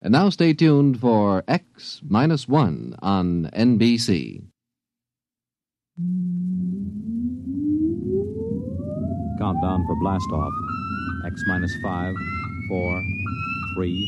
And 0.00 0.12
now 0.12 0.30
stay 0.30 0.52
tuned 0.52 1.00
for 1.00 1.42
X 1.48 2.00
minus 2.06 2.46
one 2.46 2.94
on 3.02 3.50
NBC. 3.52 4.44
Countdown 9.38 9.84
for 9.86 9.96
blast 9.96 10.30
off. 10.32 10.52
X 11.26 11.42
minus 11.48 11.74
five, 11.82 12.14
four, 12.68 13.02
three, 13.74 14.06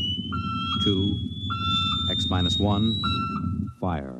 two, 0.84 1.12
X 2.12 2.26
minus 2.30 2.56
one, 2.58 3.00
fire. 3.80 4.19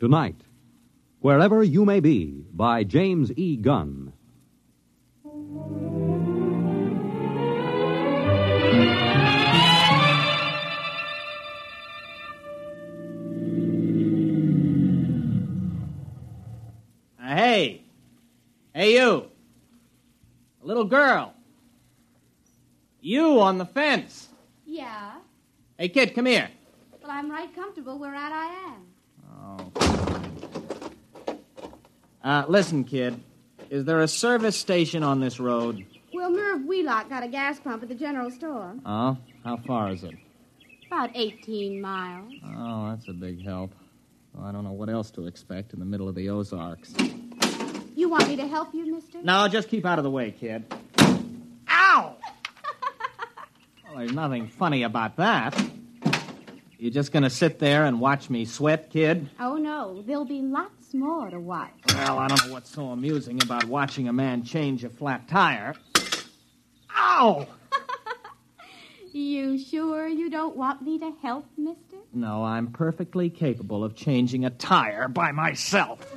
Tonight, 0.00 0.36
Wherever 1.18 1.60
You 1.64 1.84
May 1.84 1.98
Be 1.98 2.44
by 2.54 2.84
James 2.84 3.32
E. 3.36 3.56
Gunn. 3.56 4.12
Uh, 17.20 17.34
hey. 17.34 17.82
Hey, 18.72 18.92
you. 18.94 19.28
A 20.62 20.66
little 20.66 20.84
girl. 20.84 21.34
You 23.00 23.40
on 23.40 23.58
the 23.58 23.66
fence. 23.66 24.28
Yeah. 24.64 25.14
Hey, 25.76 25.88
kid, 25.88 26.14
come 26.14 26.26
here. 26.26 26.48
Well, 27.02 27.10
I'm 27.10 27.28
right 27.28 27.52
comfortable 27.52 27.98
where 27.98 28.14
I 28.14 28.46
am. 28.68 28.86
Uh, 32.28 32.44
listen, 32.46 32.84
kid. 32.84 33.18
Is 33.70 33.84
there 33.84 34.00
a 34.00 34.08
service 34.08 34.56
station 34.56 35.02
on 35.02 35.20
this 35.20 35.40
road? 35.40 35.84
Well, 36.12 36.30
Merv 36.30 36.64
Wheelock 36.66 37.08
got 37.08 37.22
a 37.22 37.28
gas 37.28 37.58
pump 37.60 37.82
at 37.82 37.88
the 37.88 37.94
general 37.94 38.30
store. 38.30 38.74
Oh? 38.84 39.16
How 39.44 39.56
far 39.66 39.90
is 39.90 40.04
it? 40.04 40.14
About 40.86 41.10
18 41.14 41.80
miles. 41.80 42.32
Oh, 42.44 42.90
that's 42.90 43.08
a 43.08 43.12
big 43.12 43.42
help. 43.44 43.74
Well, 44.34 44.46
I 44.46 44.52
don't 44.52 44.64
know 44.64 44.72
what 44.72 44.88
else 44.88 45.10
to 45.12 45.26
expect 45.26 45.72
in 45.72 45.78
the 45.78 45.86
middle 45.86 46.08
of 46.08 46.14
the 46.14 46.28
Ozarks. 46.28 46.94
You 47.94 48.08
want 48.08 48.28
me 48.28 48.36
to 48.36 48.46
help 48.46 48.74
you, 48.74 48.94
mister? 48.94 49.22
No, 49.22 49.48
just 49.48 49.68
keep 49.68 49.84
out 49.84 49.98
of 49.98 50.04
the 50.04 50.10
way, 50.10 50.30
kid. 50.30 50.64
Ow! 51.00 52.16
well, 53.84 53.96
there's 53.96 54.12
nothing 54.12 54.48
funny 54.48 54.82
about 54.82 55.16
that. 55.16 55.58
You 56.78 56.92
just 56.92 57.10
gonna 57.10 57.28
sit 57.28 57.58
there 57.58 57.84
and 57.86 58.00
watch 58.00 58.30
me 58.30 58.44
sweat, 58.44 58.88
kid? 58.90 59.28
Oh, 59.40 59.56
no. 59.56 60.00
There'll 60.06 60.24
be 60.24 60.42
lots 60.42 60.94
more 60.94 61.28
to 61.28 61.40
watch. 61.40 61.72
Well, 61.88 62.18
I 62.18 62.28
don't 62.28 62.46
know 62.46 62.52
what's 62.52 62.70
so 62.70 62.90
amusing 62.90 63.42
about 63.42 63.64
watching 63.64 64.06
a 64.06 64.12
man 64.12 64.44
change 64.44 64.84
a 64.84 64.88
flat 64.88 65.26
tire. 65.28 65.74
Ow! 66.96 67.46
You 69.10 69.58
sure 69.58 70.06
you 70.06 70.28
don't 70.28 70.54
want 70.54 70.82
me 70.82 70.98
to 70.98 71.12
help, 71.22 71.46
mister? 71.56 71.96
No, 72.12 72.44
I'm 72.44 72.68
perfectly 72.68 73.30
capable 73.30 73.82
of 73.82 73.96
changing 73.96 74.44
a 74.44 74.50
tire 74.50 75.08
by 75.08 75.32
myself. 75.32 76.14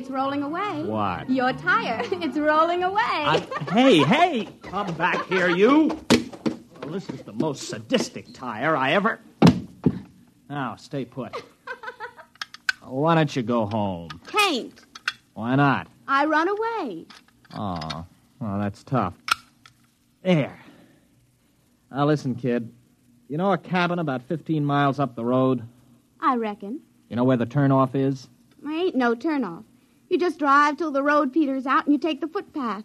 It's 0.00 0.08
rolling 0.08 0.42
away. 0.42 0.82
What? 0.84 1.28
Your 1.28 1.52
tire. 1.52 2.02
It's 2.22 2.38
rolling 2.38 2.82
away. 2.84 3.02
I- 3.04 3.46
hey, 3.70 3.98
hey! 3.98 4.48
Come 4.62 4.94
back 4.94 5.26
here, 5.26 5.50
you! 5.50 5.88
Well, 6.82 6.90
this 6.92 7.10
is 7.10 7.20
the 7.20 7.34
most 7.34 7.68
sadistic 7.68 8.32
tire 8.32 8.74
I 8.74 8.92
ever. 8.92 9.20
Now, 10.48 10.76
stay 10.76 11.04
put. 11.04 11.36
Why 12.82 13.14
don't 13.14 13.36
you 13.36 13.42
go 13.42 13.66
home? 13.66 14.08
Can't. 14.26 14.72
Why 15.34 15.54
not? 15.54 15.86
I 16.08 16.24
run 16.24 16.48
away. 16.48 17.04
Oh, 17.54 18.06
well, 18.40 18.58
that's 18.58 18.82
tough. 18.82 19.12
There. 20.22 20.58
Now, 21.92 22.06
listen, 22.06 22.34
kid. 22.36 22.72
You 23.28 23.36
know 23.36 23.52
a 23.52 23.58
cabin 23.58 23.98
about 23.98 24.22
15 24.22 24.64
miles 24.64 24.98
up 24.98 25.14
the 25.14 25.26
road? 25.26 25.62
I 26.20 26.36
reckon. 26.36 26.80
You 27.10 27.16
know 27.16 27.24
where 27.24 27.36
the 27.36 27.44
turnoff 27.46 27.94
is? 27.94 28.30
There 28.62 28.72
ain't 28.72 28.94
no 28.96 29.14
turnoff. 29.14 29.64
You 30.10 30.18
just 30.18 30.38
drive 30.40 30.76
till 30.76 30.90
the 30.90 31.04
road 31.04 31.32
peters 31.32 31.66
out 31.66 31.86
and 31.86 31.92
you 31.92 31.98
take 31.98 32.20
the 32.20 32.26
footpath. 32.26 32.82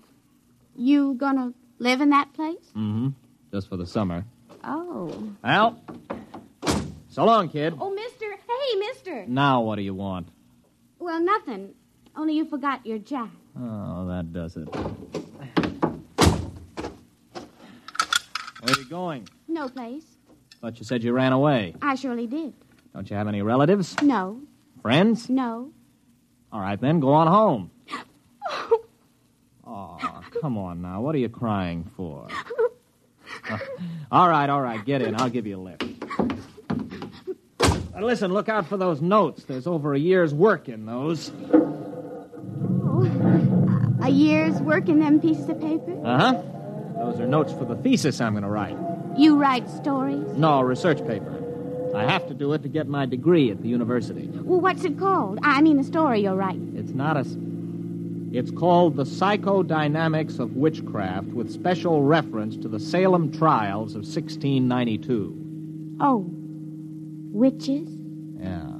You 0.75 1.15
gonna 1.15 1.53
live 1.79 1.99
in 1.99 2.11
that 2.11 2.33
place? 2.33 2.63
Mm-hmm. 2.69 3.09
Just 3.51 3.67
for 3.67 3.77
the 3.77 3.87
summer. 3.87 4.23
Oh. 4.63 5.33
Well, 5.43 5.81
so 7.09 7.25
long, 7.25 7.49
kid. 7.49 7.73
Oh, 7.79 7.89
mister. 7.89 8.31
Hey, 8.31 8.75
mister. 8.79 9.25
Now, 9.25 9.61
what 9.61 9.77
do 9.77 9.81
you 9.81 9.95
want? 9.95 10.29
Well, 10.99 11.19
nothing. 11.19 11.73
Only 12.15 12.35
you 12.35 12.45
forgot 12.45 12.85
your 12.85 12.99
jack. 12.99 13.31
Oh, 13.59 14.07
that 14.07 14.31
does 14.31 14.55
it. 14.55 14.69
Where 18.61 18.73
are 18.73 18.79
you 18.79 18.85
going? 18.85 19.27
No 19.47 19.67
place. 19.67 20.05
Thought 20.61 20.77
you 20.77 20.85
said 20.85 21.03
you 21.03 21.11
ran 21.11 21.33
away. 21.33 21.73
I 21.81 21.95
surely 21.95 22.27
did. 22.27 22.53
Don't 22.93 23.09
you 23.09 23.15
have 23.15 23.27
any 23.27 23.41
relatives? 23.41 23.99
No. 24.01 24.41
Friends? 24.81 25.27
No. 25.27 25.71
All 26.51 26.61
right, 26.61 26.79
then, 26.79 26.99
go 26.99 27.13
on 27.13 27.27
home. 27.27 27.71
Oh, 29.67 29.97
come 30.41 30.57
on 30.57 30.81
now. 30.81 31.01
What 31.01 31.15
are 31.15 31.17
you 31.17 31.29
crying 31.29 31.89
for? 31.97 32.27
Uh, 33.49 33.57
all 34.11 34.29
right, 34.29 34.49
all 34.49 34.61
right. 34.61 34.83
Get 34.85 35.01
in. 35.01 35.19
I'll 35.19 35.29
give 35.29 35.47
you 35.47 35.57
a 35.57 35.61
lift. 35.61 35.83
Uh, 37.59 38.01
listen, 38.01 38.31
look 38.31 38.47
out 38.47 38.67
for 38.67 38.77
those 38.77 39.01
notes. 39.01 39.43
There's 39.45 39.67
over 39.67 39.93
a 39.93 39.99
year's 39.99 40.33
work 40.33 40.69
in 40.69 40.85
those. 40.85 41.31
Oh. 42.83 43.97
A 44.03 44.09
year's 44.09 44.55
work 44.61 44.87
in 44.87 44.99
them 44.99 45.19
pieces 45.19 45.49
of 45.49 45.59
paper? 45.59 45.99
Uh 46.05 46.19
huh. 46.19 46.41
Those 46.97 47.19
are 47.19 47.27
notes 47.27 47.51
for 47.53 47.65
the 47.65 47.75
thesis 47.75 48.21
I'm 48.21 48.33
going 48.33 48.43
to 48.43 48.49
write. 48.49 48.77
You 49.17 49.37
write 49.37 49.69
stories? 49.69 50.27
No, 50.37 50.61
research 50.61 50.99
paper. 51.07 51.34
I 51.95 52.11
have 52.11 52.27
to 52.27 52.33
do 52.33 52.53
it 52.53 52.63
to 52.63 52.69
get 52.69 52.87
my 52.87 53.05
degree 53.05 53.51
at 53.51 53.61
the 53.61 53.67
university. 53.67 54.27
Well, 54.27 54.59
what's 54.59 54.83
it 54.83 54.97
called? 54.99 55.39
I 55.43 55.61
mean, 55.61 55.77
the 55.77 55.83
story 55.83 56.21
you're 56.21 56.35
write. 56.35 56.59
It's 56.75 56.93
not 56.93 57.17
a. 57.17 57.25
It's 58.31 58.51
called 58.51 58.97
The 58.97 59.05
Psychodynamics 59.05 60.39
of 60.39 60.57
Witchcraft 60.57 61.27
with 61.27 61.49
special 61.51 62.03
reference 62.03 62.57
to 62.57 62.67
the 62.67 62.79
Salem 62.79 63.31
trials 63.31 63.91
of 63.95 64.01
1692. 64.01 65.97
Oh. 66.01 66.25
Witches? 67.31 67.89
Yeah. 68.39 68.71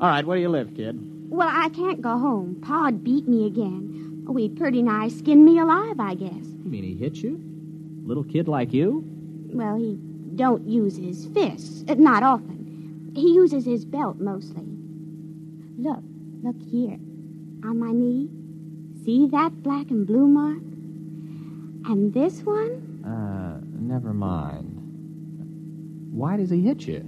All 0.00 0.08
right, 0.08 0.26
where 0.26 0.36
do 0.36 0.42
you 0.42 0.50
live, 0.50 0.74
kid? 0.74 0.98
Well, 1.30 1.48
I 1.50 1.70
can't 1.70 2.02
go 2.02 2.18
home. 2.18 2.58
Pa'd 2.60 3.02
beat 3.02 3.26
me 3.26 3.46
again. 3.46 4.26
Oh, 4.28 4.36
he'd 4.36 4.56
pretty 4.56 4.82
nigh 4.82 5.08
skinned 5.08 5.44
me 5.46 5.58
alive, 5.58 5.98
I 5.98 6.14
guess. 6.14 6.44
You 6.64 6.70
mean 6.70 6.84
he 6.84 6.94
hit 6.94 7.16
you? 7.16 7.40
Little 8.04 8.24
kid 8.24 8.48
like 8.48 8.72
you? 8.74 9.02
Well, 9.52 9.76
he 9.76 9.98
don't 10.36 10.66
use 10.66 10.96
his 10.96 11.26
fists. 11.26 11.84
Uh, 11.88 11.94
Not 11.94 12.22
often. 12.22 13.12
He 13.14 13.34
uses 13.34 13.64
his 13.64 13.84
belt 13.84 14.18
mostly. 14.20 14.66
Look, 15.78 16.02
look 16.42 16.56
here. 16.70 16.98
On 17.64 17.78
my 17.78 17.92
knee. 17.92 18.28
See 19.04 19.28
that 19.28 19.62
black 19.62 19.90
and 19.90 20.06
blue 20.06 20.26
mark? 20.26 20.62
And 21.90 22.14
this 22.14 22.42
one? 22.42 23.02
Uh, 23.04 23.60
never 23.80 24.14
mind. 24.14 24.68
Why 26.12 26.36
does 26.36 26.50
he 26.50 26.60
hit 26.60 26.86
you? 26.86 27.04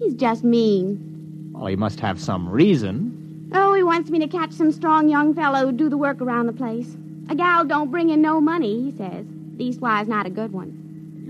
He's 0.00 0.14
just 0.14 0.44
mean. 0.44 1.50
Well, 1.52 1.66
he 1.66 1.76
must 1.76 2.00
have 2.00 2.20
some 2.20 2.48
reason. 2.48 3.50
Oh, 3.52 3.74
he 3.74 3.82
wants 3.82 4.10
me 4.10 4.18
to 4.20 4.28
catch 4.28 4.52
some 4.52 4.72
strong 4.72 5.08
young 5.08 5.34
fellow 5.34 5.66
who 5.66 5.72
do 5.72 5.88
the 5.88 5.96
work 5.96 6.20
around 6.20 6.46
the 6.46 6.52
place. 6.52 6.96
A 7.30 7.34
gal 7.34 7.64
don't 7.64 7.90
bring 7.90 8.10
in 8.10 8.20
no 8.22 8.40
money, 8.40 8.90
he 8.90 8.96
says. 8.96 9.26
Leastwise, 9.56 10.06
not 10.08 10.26
a 10.26 10.30
good 10.30 10.52
one. 10.52 10.87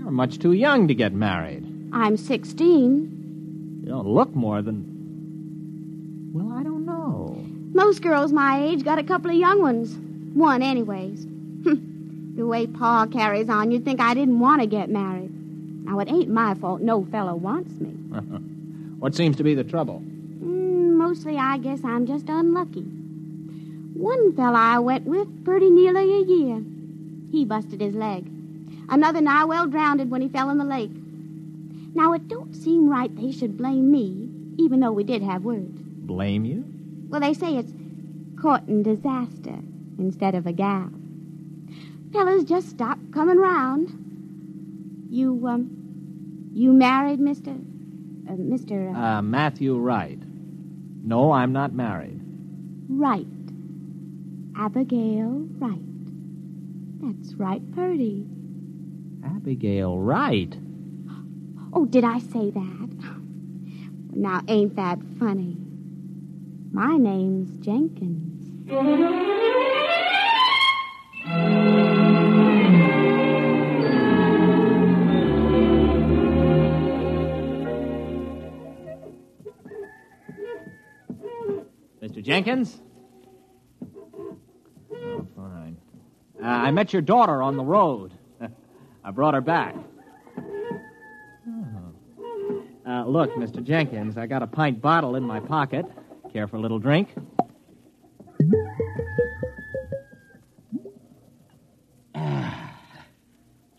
You're 0.09 0.15
much 0.15 0.39
too 0.39 0.53
young 0.53 0.87
to 0.87 0.95
get 0.95 1.13
married. 1.13 1.63
I'm 1.93 2.17
16. 2.17 3.81
You 3.83 3.89
don't 3.89 4.07
look 4.07 4.35
more 4.35 4.63
than. 4.63 6.31
Well, 6.33 6.51
I 6.57 6.63
don't 6.63 6.83
know. 6.83 7.45
Most 7.75 8.01
girls 8.01 8.33
my 8.33 8.59
age 8.59 8.83
got 8.83 8.97
a 8.97 9.03
couple 9.03 9.29
of 9.29 9.37
young 9.37 9.61
ones. 9.61 9.95
One, 10.35 10.63
anyways. 10.63 11.27
the 12.35 12.43
way 12.43 12.65
Pa 12.65 13.05
carries 13.05 13.49
on, 13.49 13.69
you'd 13.69 13.85
think 13.85 14.01
I 14.01 14.15
didn't 14.15 14.39
want 14.39 14.63
to 14.63 14.67
get 14.67 14.89
married. 14.89 15.29
Now, 15.85 15.99
it 15.99 16.09
ain't 16.09 16.29
my 16.29 16.55
fault 16.55 16.81
no 16.81 17.05
fellow 17.05 17.35
wants 17.35 17.79
me. 17.79 17.93
What 18.99 19.13
seems 19.15 19.37
to 19.37 19.43
be 19.43 19.53
the 19.53 19.63
trouble? 19.63 20.01
Mm, 20.43 20.95
mostly, 20.95 21.37
I 21.37 21.59
guess 21.59 21.81
I'm 21.85 22.07
just 22.07 22.27
unlucky. 22.27 22.81
One 23.93 24.35
fella 24.35 24.57
I 24.57 24.79
went 24.79 25.05
with 25.05 25.45
pretty 25.45 25.69
nearly 25.69 26.15
a 26.15 26.21
year. 26.25 26.63
He 27.31 27.45
busted 27.45 27.79
his 27.79 27.93
leg. 27.93 28.38
Another 28.89 29.21
nigh 29.21 29.45
well 29.45 29.67
drowned 29.67 30.09
when 30.09 30.21
he 30.21 30.29
fell 30.29 30.49
in 30.49 30.57
the 30.57 30.63
lake. 30.63 30.91
Now, 31.93 32.13
it 32.13 32.27
don't 32.27 32.55
seem 32.55 32.89
right 32.89 33.15
they 33.15 33.31
should 33.31 33.57
blame 33.57 33.91
me, 33.91 34.29
even 34.57 34.79
though 34.79 34.91
we 34.91 35.03
did 35.03 35.21
have 35.21 35.43
words. 35.43 35.79
Blame 35.81 36.45
you? 36.45 36.65
Well, 37.09 37.21
they 37.21 37.33
say 37.33 37.55
it's 37.55 37.73
courting 38.41 38.83
disaster 38.83 39.59
instead 39.97 40.33
of 40.35 40.47
a 40.47 40.53
gal. 40.53 40.89
Fellas 42.11 42.43
just 42.43 42.69
stop 42.69 42.97
coming 43.13 43.37
round. 43.37 45.07
You, 45.09 45.47
um, 45.47 45.69
you 46.53 46.73
married, 46.73 47.19
Mister, 47.19 47.51
uh, 47.51 48.33
Mister 48.37 48.89
uh, 48.89 49.17
Uh, 49.17 49.21
Matthew 49.21 49.75
Wright. 49.75 50.19
No, 51.03 51.31
I'm 51.31 51.51
not 51.51 51.73
married. 51.73 52.19
Wright, 52.89 53.27
Abigail 54.55 55.47
Wright. 55.59 55.79
That's 57.01 57.33
right, 57.35 57.61
Purdy. 57.73 58.27
Abigail 59.23 59.97
Wright? 59.97 60.55
Oh, 61.73 61.85
did 61.85 62.03
I 62.03 62.19
say 62.19 62.51
that? 62.51 62.89
Now, 64.13 64.41
ain't 64.47 64.75
that 64.75 64.99
funny? 65.19 65.57
My 66.71 66.97
name's 66.97 67.57
Jenkins. 67.57 68.27
Mr. 82.01 82.23
Jenkins? 82.23 82.79
Oh, 84.91 85.27
fine. 85.35 85.77
Uh, 86.41 86.45
I 86.45 86.71
met 86.71 86.93
your 86.93 87.01
daughter 87.01 87.41
on 87.41 87.57
the 87.57 87.63
road. 87.63 88.13
I 89.09 89.11
brought 89.11 89.33
her 89.33 89.41
back. 89.41 89.75
Oh. 91.49 92.63
Uh, 92.87 93.05
look, 93.07 93.33
Mr. 93.33 93.63
Jenkins, 93.63 94.19
I 94.19 94.27
got 94.27 94.43
a 94.43 94.47
pint 94.47 94.83
bottle 94.83 95.15
in 95.15 95.23
my 95.23 95.39
pocket. 95.39 95.87
Care 96.31 96.47
for 96.47 96.57
a 96.57 96.59
little 96.59 96.77
drink? 96.77 97.09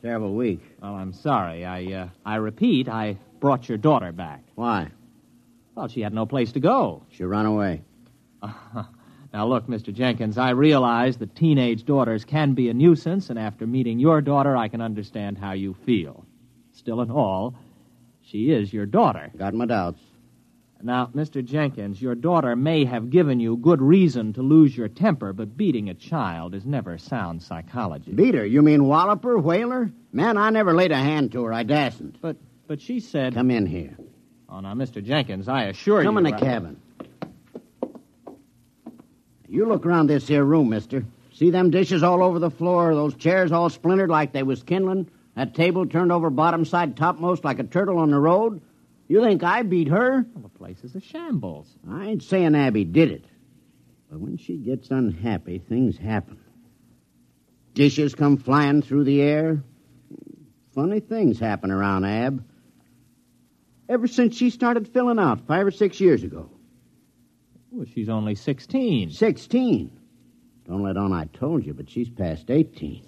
Terrible 0.03 0.35
week. 0.35 0.63
Well, 0.83 0.95
I'm 0.95 1.13
sorry. 1.13 1.65
I, 1.65 1.85
uh, 1.93 2.09
I 2.27 2.35
repeat, 2.35 2.89
I 2.89 3.17
brought 3.39 3.69
your 3.69 3.79
daughter 3.79 4.11
back. 4.11 4.43
Why? 4.57 4.91
Well, 5.77 5.87
she 5.87 6.01
had 6.01 6.13
no 6.13 6.27
place 6.27 6.51
to 6.55 6.61
go. 6.61 7.05
She 7.13 7.23
ran 7.23 7.47
away. 7.47 7.83
Now, 9.33 9.47
look, 9.47 9.67
Mr. 9.69 9.93
Jenkins, 9.95 10.39
I 10.39 10.51
realize 10.51 11.19
that 11.19 11.37
teenage 11.37 11.85
daughters 11.85 12.25
can 12.25 12.55
be 12.55 12.69
a 12.69 12.75
nuisance, 12.75 13.31
and 13.31 13.39
after 13.39 13.67
meeting 13.67 14.01
your 14.01 14.21
daughter, 14.21 14.57
I 14.57 14.69
can 14.69 14.81
understand 14.81 15.39
how 15.39 15.53
you 15.53 15.75
feel. 15.87 16.25
Still 16.73 17.01
in 17.01 17.11
all, 17.11 17.55
she 18.23 18.51
is 18.51 18.73
your 18.73 18.87
daughter. 18.87 19.31
Got 19.37 19.55
my 19.55 19.67
doubts. 19.67 20.01
Now, 20.83 21.11
Mr. 21.15 21.45
Jenkins, 21.45 22.01
your 22.01 22.15
daughter 22.15 22.57
may 22.57 22.87
have 22.87 23.11
given 23.11 23.39
you 23.39 23.57
good 23.57 23.83
reason 23.83 24.33
to 24.33 24.43
lose 24.43 24.77
your 24.77 24.89
temper, 24.89 25.33
but 25.33 25.57
beating 25.57 25.91
a 25.91 25.95
child 25.95 26.55
is 26.55 26.65
never 26.65 26.97
sound 26.97 27.43
psychology. 27.43 28.13
Beat 28.13 28.35
her? 28.35 28.47
You 28.47 28.63
mean 28.63 28.87
wallop 28.87 29.23
her, 29.25 29.39
whale 29.39 29.71
her? 29.71 29.93
Man, 30.13 30.39
I 30.39 30.51
never 30.51 30.73
laid 30.75 30.91
a 30.91 30.97
hand 30.97 31.33
to 31.33 31.45
her. 31.45 31.53
I 31.53 31.65
dasn't. 31.65 32.21
But 32.21 32.37
but 32.67 32.81
she 32.81 33.01
said. 33.01 33.35
Come 33.35 33.51
in 33.51 33.67
here. 33.67 33.97
Oh, 34.49 34.61
now, 34.61 34.75
Mr. 34.75 35.05
Jenkins, 35.05 35.49
I 35.49 35.65
assure 35.65 36.03
Come 36.03 36.17
you. 36.17 36.19
Come 36.21 36.27
in 36.27 36.33
the 36.33 36.37
I- 36.37 36.41
cabin. 36.41 36.81
You 39.51 39.67
look 39.67 39.85
around 39.85 40.07
this 40.07 40.29
here 40.29 40.45
room, 40.45 40.69
mister. 40.69 41.05
See 41.33 41.51
them 41.51 41.71
dishes 41.71 42.05
all 42.05 42.23
over 42.23 42.39
the 42.39 42.53
floor, 42.53 42.95
those 42.95 43.17
chairs 43.17 43.51
all 43.51 43.69
splintered 43.69 44.09
like 44.09 44.33
they 44.33 44.45
was 44.45 44.63
kindling, 44.63 45.11
that 45.35 45.57
table 45.57 45.87
turned 45.87 46.13
over 46.13 46.31
bottom 46.31 46.65
side 46.65 46.97
topmost 46.97 47.45
like 47.45 47.59
a 47.59 47.65
turtle 47.65 47.99
on 47.99 48.11
the 48.11 48.19
road? 48.19 48.61
You 49.09 49.21
think 49.23 49.43
I 49.43 49.63
beat 49.63 49.89
her? 49.89 50.25
Well, 50.35 50.43
the 50.43 50.49
place 50.51 50.85
is 50.85 50.95
a 50.95 51.01
shambles. 51.01 51.67
I 51.91 52.07
ain't 52.07 52.23
saying 52.23 52.55
Abby 52.55 52.85
did 52.85 53.11
it. 53.11 53.25
But 54.09 54.21
when 54.21 54.37
she 54.39 54.57
gets 54.57 54.91
unhappy, 54.93 55.59
things 55.59 55.99
happen. 55.99 56.39
Dishes 57.75 58.15
come 58.15 58.37
flying 58.37 58.83
through 58.83 59.05
the 59.05 59.21
air. 59.21 59.65
Funny 60.77 61.01
things 61.01 61.41
happen 61.41 61.73
around 61.73 62.05
Ab. 62.05 62.45
Ever 63.89 64.07
since 64.07 64.37
she 64.37 64.51
started 64.51 64.87
filling 64.87 65.19
out 65.19 65.47
five 65.49 65.67
or 65.67 65.73
six 65.73 66.01
years 66.01 66.23
ago. 66.23 66.49
Well, 67.71 67.87
she's 67.93 68.09
only 68.09 68.35
16. 68.35 69.11
Sixteen. 69.11 69.93
Don't 70.67 70.83
let 70.83 70.97
on 70.97 71.13
I 71.13 71.25
told 71.27 71.65
you, 71.67 71.75
but 71.75 71.91
she's 71.91 72.09
past 72.09 72.51
eighteen. 72.51 73.03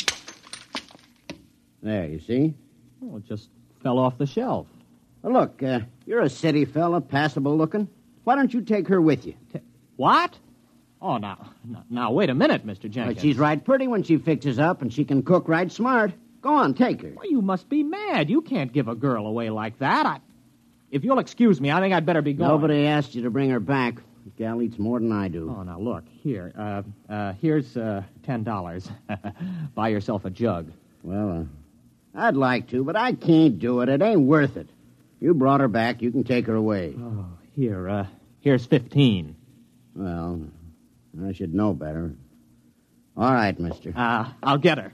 There, 1.82 2.06
you 2.06 2.18
see? 2.18 2.54
Well, 3.00 3.18
it 3.18 3.24
just 3.24 3.50
fell 3.82 3.98
off 3.98 4.18
the 4.18 4.26
shelf. 4.26 4.66
Well, 5.22 5.32
look, 5.32 5.62
uh, 5.62 5.80
you're 6.06 6.22
a 6.22 6.30
city 6.30 6.64
fella, 6.64 7.00
passable 7.00 7.56
looking. 7.56 7.88
Why 8.24 8.34
don't 8.36 8.52
you 8.52 8.62
take 8.62 8.88
her 8.88 9.00
with 9.00 9.26
you? 9.26 9.34
What? 9.96 10.36
Oh, 11.00 11.18
now, 11.18 11.50
now, 11.64 11.84
now 11.90 12.12
wait 12.12 12.30
a 12.30 12.34
minute, 12.34 12.66
Mr. 12.66 12.88
Jenkins. 12.88 13.20
she's 13.20 13.36
right 13.38 13.62
pretty 13.64 13.86
when 13.88 14.02
she 14.04 14.18
fixes 14.18 14.58
up, 14.58 14.82
and 14.82 14.92
she 14.92 15.04
can 15.04 15.22
cook 15.22 15.48
right 15.48 15.70
smart. 15.70 16.12
Go 16.40 16.54
on, 16.54 16.74
take 16.74 17.02
her. 17.02 17.12
Well, 17.14 17.30
you 17.30 17.42
must 17.42 17.68
be 17.68 17.82
mad. 17.82 18.30
You 18.30 18.40
can't 18.40 18.72
give 18.72 18.88
a 18.88 18.94
girl 18.94 19.26
away 19.26 19.50
like 19.50 19.78
that. 19.78 20.06
I... 20.06 20.20
If 20.90 21.04
you'll 21.04 21.20
excuse 21.20 21.60
me, 21.60 21.70
I 21.70 21.80
think 21.80 21.94
I'd 21.94 22.06
better 22.06 22.22
be 22.22 22.32
going. 22.32 22.50
Nobody 22.50 22.86
asked 22.86 23.14
you 23.14 23.22
to 23.22 23.30
bring 23.30 23.50
her 23.50 23.60
back. 23.60 23.96
Gal 24.36 24.62
eats 24.62 24.78
more 24.78 24.98
than 25.00 25.12
I 25.12 25.28
do. 25.28 25.54
Oh, 25.56 25.62
now 25.62 25.78
look 25.78 26.04
here. 26.22 26.52
Uh, 26.56 26.82
uh, 27.12 27.32
here's 27.34 27.76
uh, 27.76 28.02
ten 28.24 28.44
dollars. 28.44 28.88
Buy 29.74 29.88
yourself 29.88 30.24
a 30.24 30.30
jug. 30.30 30.70
Well, 31.02 31.48
uh, 32.14 32.18
I'd 32.26 32.36
like 32.36 32.70
to, 32.70 32.84
but 32.84 32.96
I 32.96 33.12
can't 33.14 33.58
do 33.58 33.80
it. 33.80 33.88
It 33.88 34.00
ain't 34.02 34.20
worth 34.22 34.56
it. 34.56 34.68
You 35.20 35.34
brought 35.34 35.60
her 35.60 35.68
back. 35.68 36.02
You 36.02 36.10
can 36.10 36.24
take 36.24 36.46
her 36.46 36.54
away. 36.54 36.94
Oh, 36.98 37.26
here. 37.54 37.88
Uh, 37.88 38.06
here's 38.40 38.64
fifteen. 38.66 39.36
Well, 39.94 40.40
I 41.24 41.32
should 41.32 41.54
know 41.54 41.74
better. 41.74 42.12
All 43.16 43.32
right, 43.32 43.58
mister. 43.58 43.92
Uh, 43.94 44.30
I'll 44.42 44.58
get 44.58 44.78
her. 44.78 44.92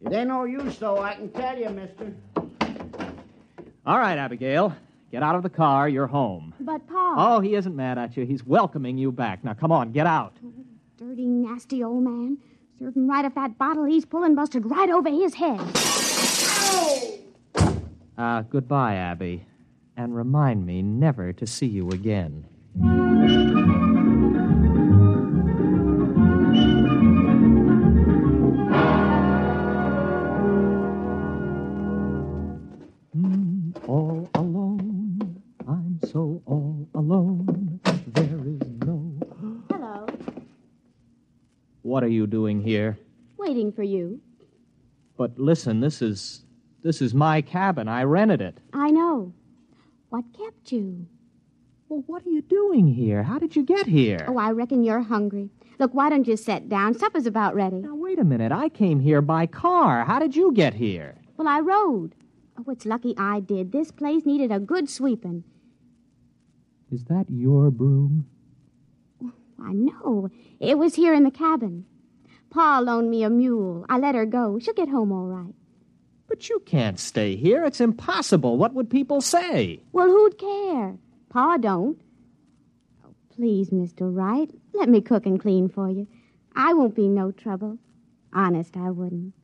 It 0.00 0.12
ain't 0.12 0.28
no 0.28 0.44
use, 0.44 0.78
though, 0.78 0.98
I 0.98 1.14
can 1.14 1.30
tell 1.30 1.58
you, 1.58 1.70
mister. 1.70 2.12
All 3.86 3.98
right, 3.98 4.18
Abigail. 4.18 4.74
Get 5.14 5.22
out 5.22 5.36
of 5.36 5.44
the 5.44 5.48
car. 5.48 5.88
You're 5.88 6.08
home. 6.08 6.52
But, 6.58 6.88
Pa. 6.88 7.14
Oh, 7.16 7.38
he 7.38 7.54
isn't 7.54 7.76
mad 7.76 7.98
at 7.98 8.16
you. 8.16 8.26
He's 8.26 8.44
welcoming 8.44 8.98
you 8.98 9.12
back. 9.12 9.44
Now, 9.44 9.54
come 9.54 9.70
on, 9.70 9.92
get 9.92 10.08
out. 10.08 10.36
Dirty, 10.98 11.24
nasty 11.24 11.84
old 11.84 12.02
man. 12.02 12.36
Serving 12.80 13.06
right 13.06 13.24
if 13.24 13.32
that 13.36 13.56
bottle 13.56 13.84
he's 13.84 14.04
pulling 14.04 14.34
busted 14.34 14.68
right 14.68 14.90
over 14.90 15.08
his 15.08 15.34
head. 15.34 15.60
Uh, 18.18 18.42
goodbye, 18.42 18.96
Abby. 18.96 19.46
And 19.96 20.16
remind 20.16 20.66
me 20.66 20.82
never 20.82 21.32
to 21.32 21.46
see 21.46 21.66
you 21.66 21.90
again. 21.90 22.46
What 42.04 42.10
are 42.10 42.12
you 42.12 42.26
doing 42.26 42.60
here? 42.60 42.98
Waiting 43.38 43.72
for 43.72 43.82
you. 43.82 44.20
But 45.16 45.38
listen, 45.38 45.80
this 45.80 46.02
is 46.02 46.44
this 46.82 47.00
is 47.00 47.14
my 47.14 47.40
cabin. 47.40 47.88
I 47.88 48.02
rented 48.02 48.42
it. 48.42 48.58
I 48.74 48.90
know. 48.90 49.32
What 50.10 50.26
kept 50.36 50.70
you? 50.70 51.06
Well, 51.88 52.04
what 52.06 52.26
are 52.26 52.28
you 52.28 52.42
doing 52.42 52.86
here? 52.86 53.22
How 53.22 53.38
did 53.38 53.56
you 53.56 53.62
get 53.62 53.86
here? 53.86 54.26
Oh, 54.28 54.36
I 54.36 54.50
reckon 54.50 54.84
you're 54.84 55.00
hungry. 55.00 55.48
Look, 55.78 55.94
why 55.94 56.10
don't 56.10 56.26
you 56.28 56.36
sit 56.36 56.68
down? 56.68 56.92
Supper's 56.92 57.24
about 57.24 57.54
ready. 57.54 57.76
Now, 57.76 57.94
wait 57.94 58.18
a 58.18 58.24
minute. 58.24 58.52
I 58.52 58.68
came 58.68 59.00
here 59.00 59.22
by 59.22 59.46
car. 59.46 60.04
How 60.04 60.18
did 60.18 60.36
you 60.36 60.52
get 60.52 60.74
here? 60.74 61.14
Well, 61.38 61.48
I 61.48 61.60
rode. 61.60 62.14
Oh, 62.58 62.70
it's 62.70 62.84
lucky 62.84 63.14
I 63.16 63.40
did. 63.40 63.72
This 63.72 63.90
place 63.90 64.26
needed 64.26 64.52
a 64.52 64.60
good 64.60 64.90
sweeping. 64.90 65.42
Is 66.92 67.04
that 67.04 67.30
your 67.30 67.70
broom? 67.70 68.26
Oh, 69.24 69.32
I 69.58 69.72
know. 69.72 70.28
It 70.60 70.76
was 70.76 70.96
here 70.96 71.14
in 71.14 71.24
the 71.24 71.30
cabin. 71.30 71.86
Pa 72.54 72.78
loaned 72.78 73.10
me 73.10 73.24
a 73.24 73.30
mule. 73.30 73.84
I 73.88 73.98
let 73.98 74.14
her 74.14 74.24
go. 74.24 74.60
She'll 74.60 74.74
get 74.74 74.88
home 74.88 75.10
all 75.10 75.26
right. 75.26 75.52
But 76.28 76.48
you 76.48 76.62
can't 76.64 77.00
stay 77.00 77.34
here. 77.34 77.64
It's 77.64 77.80
impossible. 77.80 78.56
What 78.56 78.74
would 78.74 78.88
people 78.88 79.20
say? 79.20 79.80
Well, 79.90 80.06
who'd 80.06 80.38
care? 80.38 80.96
Pa 81.30 81.56
don't. 81.56 82.00
Oh, 83.04 83.12
please, 83.34 83.70
Mr. 83.70 84.02
Wright, 84.02 84.48
let 84.72 84.88
me 84.88 85.00
cook 85.00 85.26
and 85.26 85.40
clean 85.40 85.68
for 85.68 85.90
you. 85.90 86.06
I 86.54 86.74
won't 86.74 86.94
be 86.94 87.08
no 87.08 87.32
trouble. 87.32 87.76
Honest, 88.32 88.76
I 88.76 88.90
wouldn't. 88.90 89.34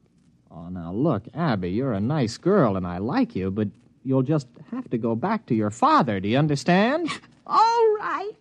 Oh, 0.49 0.69
now 0.69 0.93
look, 0.93 1.25
Abby, 1.35 1.71
you're 1.71 1.95
a 1.95 2.01
nice 2.01 2.39
girl 2.39 2.77
and 2.77 2.87
I 2.87 2.99
like 2.99 3.35
you, 3.35 3.51
but 3.51 3.67
you'll 4.05 4.23
just 4.23 4.47
have 4.71 4.89
to 4.91 4.99
go 4.99 5.17
back 5.17 5.47
to 5.47 5.55
your 5.57 5.71
father. 5.71 6.21
Do 6.21 6.29
you 6.29 6.39
understand? 6.39 7.09
All 7.47 7.95
right. 7.99 8.37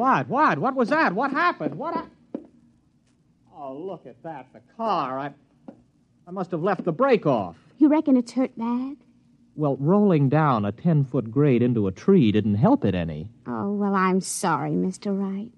What? 0.00 0.28
What? 0.28 0.58
What 0.58 0.76
was 0.76 0.88
that? 0.88 1.14
What 1.14 1.30
happened? 1.30 1.74
What? 1.74 1.92
Ha- 1.92 2.06
oh, 3.54 3.76
look 3.76 4.06
at 4.06 4.22
that. 4.22 4.46
The 4.54 4.60
car. 4.74 5.18
I, 5.18 5.30
I 6.26 6.30
must 6.30 6.52
have 6.52 6.62
left 6.62 6.84
the 6.84 6.92
brake 6.92 7.26
off. 7.26 7.56
You 7.76 7.88
reckon 7.88 8.16
it's 8.16 8.32
hurt 8.32 8.56
bad? 8.56 8.96
Well, 9.56 9.76
rolling 9.78 10.30
down 10.30 10.64
a 10.64 10.72
ten 10.72 11.04
foot 11.04 11.30
grade 11.30 11.60
into 11.62 11.86
a 11.86 11.92
tree 11.92 12.32
didn't 12.32 12.54
help 12.54 12.86
it 12.86 12.94
any. 12.94 13.28
Oh, 13.46 13.74
well, 13.74 13.94
I'm 13.94 14.22
sorry, 14.22 14.70
Mr. 14.70 15.08
Wright. 15.14 15.52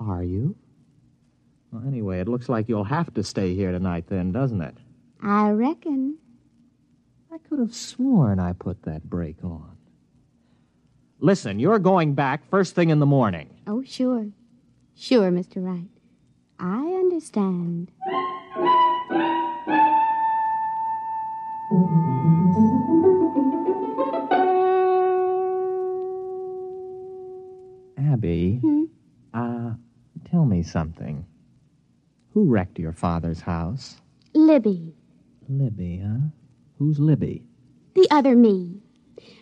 Are 0.00 0.24
you? 0.24 0.56
Well, 1.70 1.82
anyway, 1.86 2.20
it 2.20 2.28
looks 2.28 2.48
like 2.48 2.70
you'll 2.70 2.84
have 2.84 3.12
to 3.12 3.22
stay 3.22 3.54
here 3.54 3.70
tonight, 3.70 4.06
then, 4.08 4.32
doesn't 4.32 4.62
it? 4.62 4.78
I 5.22 5.50
reckon. 5.50 6.16
I 7.30 7.36
could 7.36 7.58
have 7.58 7.74
sworn 7.74 8.40
I 8.40 8.54
put 8.54 8.82
that 8.84 9.02
brake 9.10 9.44
on. 9.44 9.73
Listen, 11.20 11.58
you're 11.58 11.78
going 11.78 12.14
back 12.14 12.48
first 12.50 12.74
thing 12.74 12.90
in 12.90 12.98
the 12.98 13.06
morning. 13.06 13.48
Oh, 13.66 13.82
sure. 13.86 14.28
Sure, 14.96 15.30
Mr. 15.30 15.64
Wright. 15.64 15.88
I 16.58 16.78
understand. 17.00 17.90
Abby, 27.96 28.58
Hmm? 28.60 28.84
uh, 29.32 29.74
tell 30.30 30.44
me 30.44 30.62
something. 30.62 31.24
Who 32.32 32.44
wrecked 32.46 32.78
your 32.78 32.92
father's 32.92 33.40
house? 33.40 34.00
Libby, 34.34 34.94
Libby, 35.48 36.02
huh? 36.04 36.28
Who's 36.78 36.98
Libby? 36.98 37.44
the 37.94 38.08
other 38.10 38.34
me. 38.34 38.80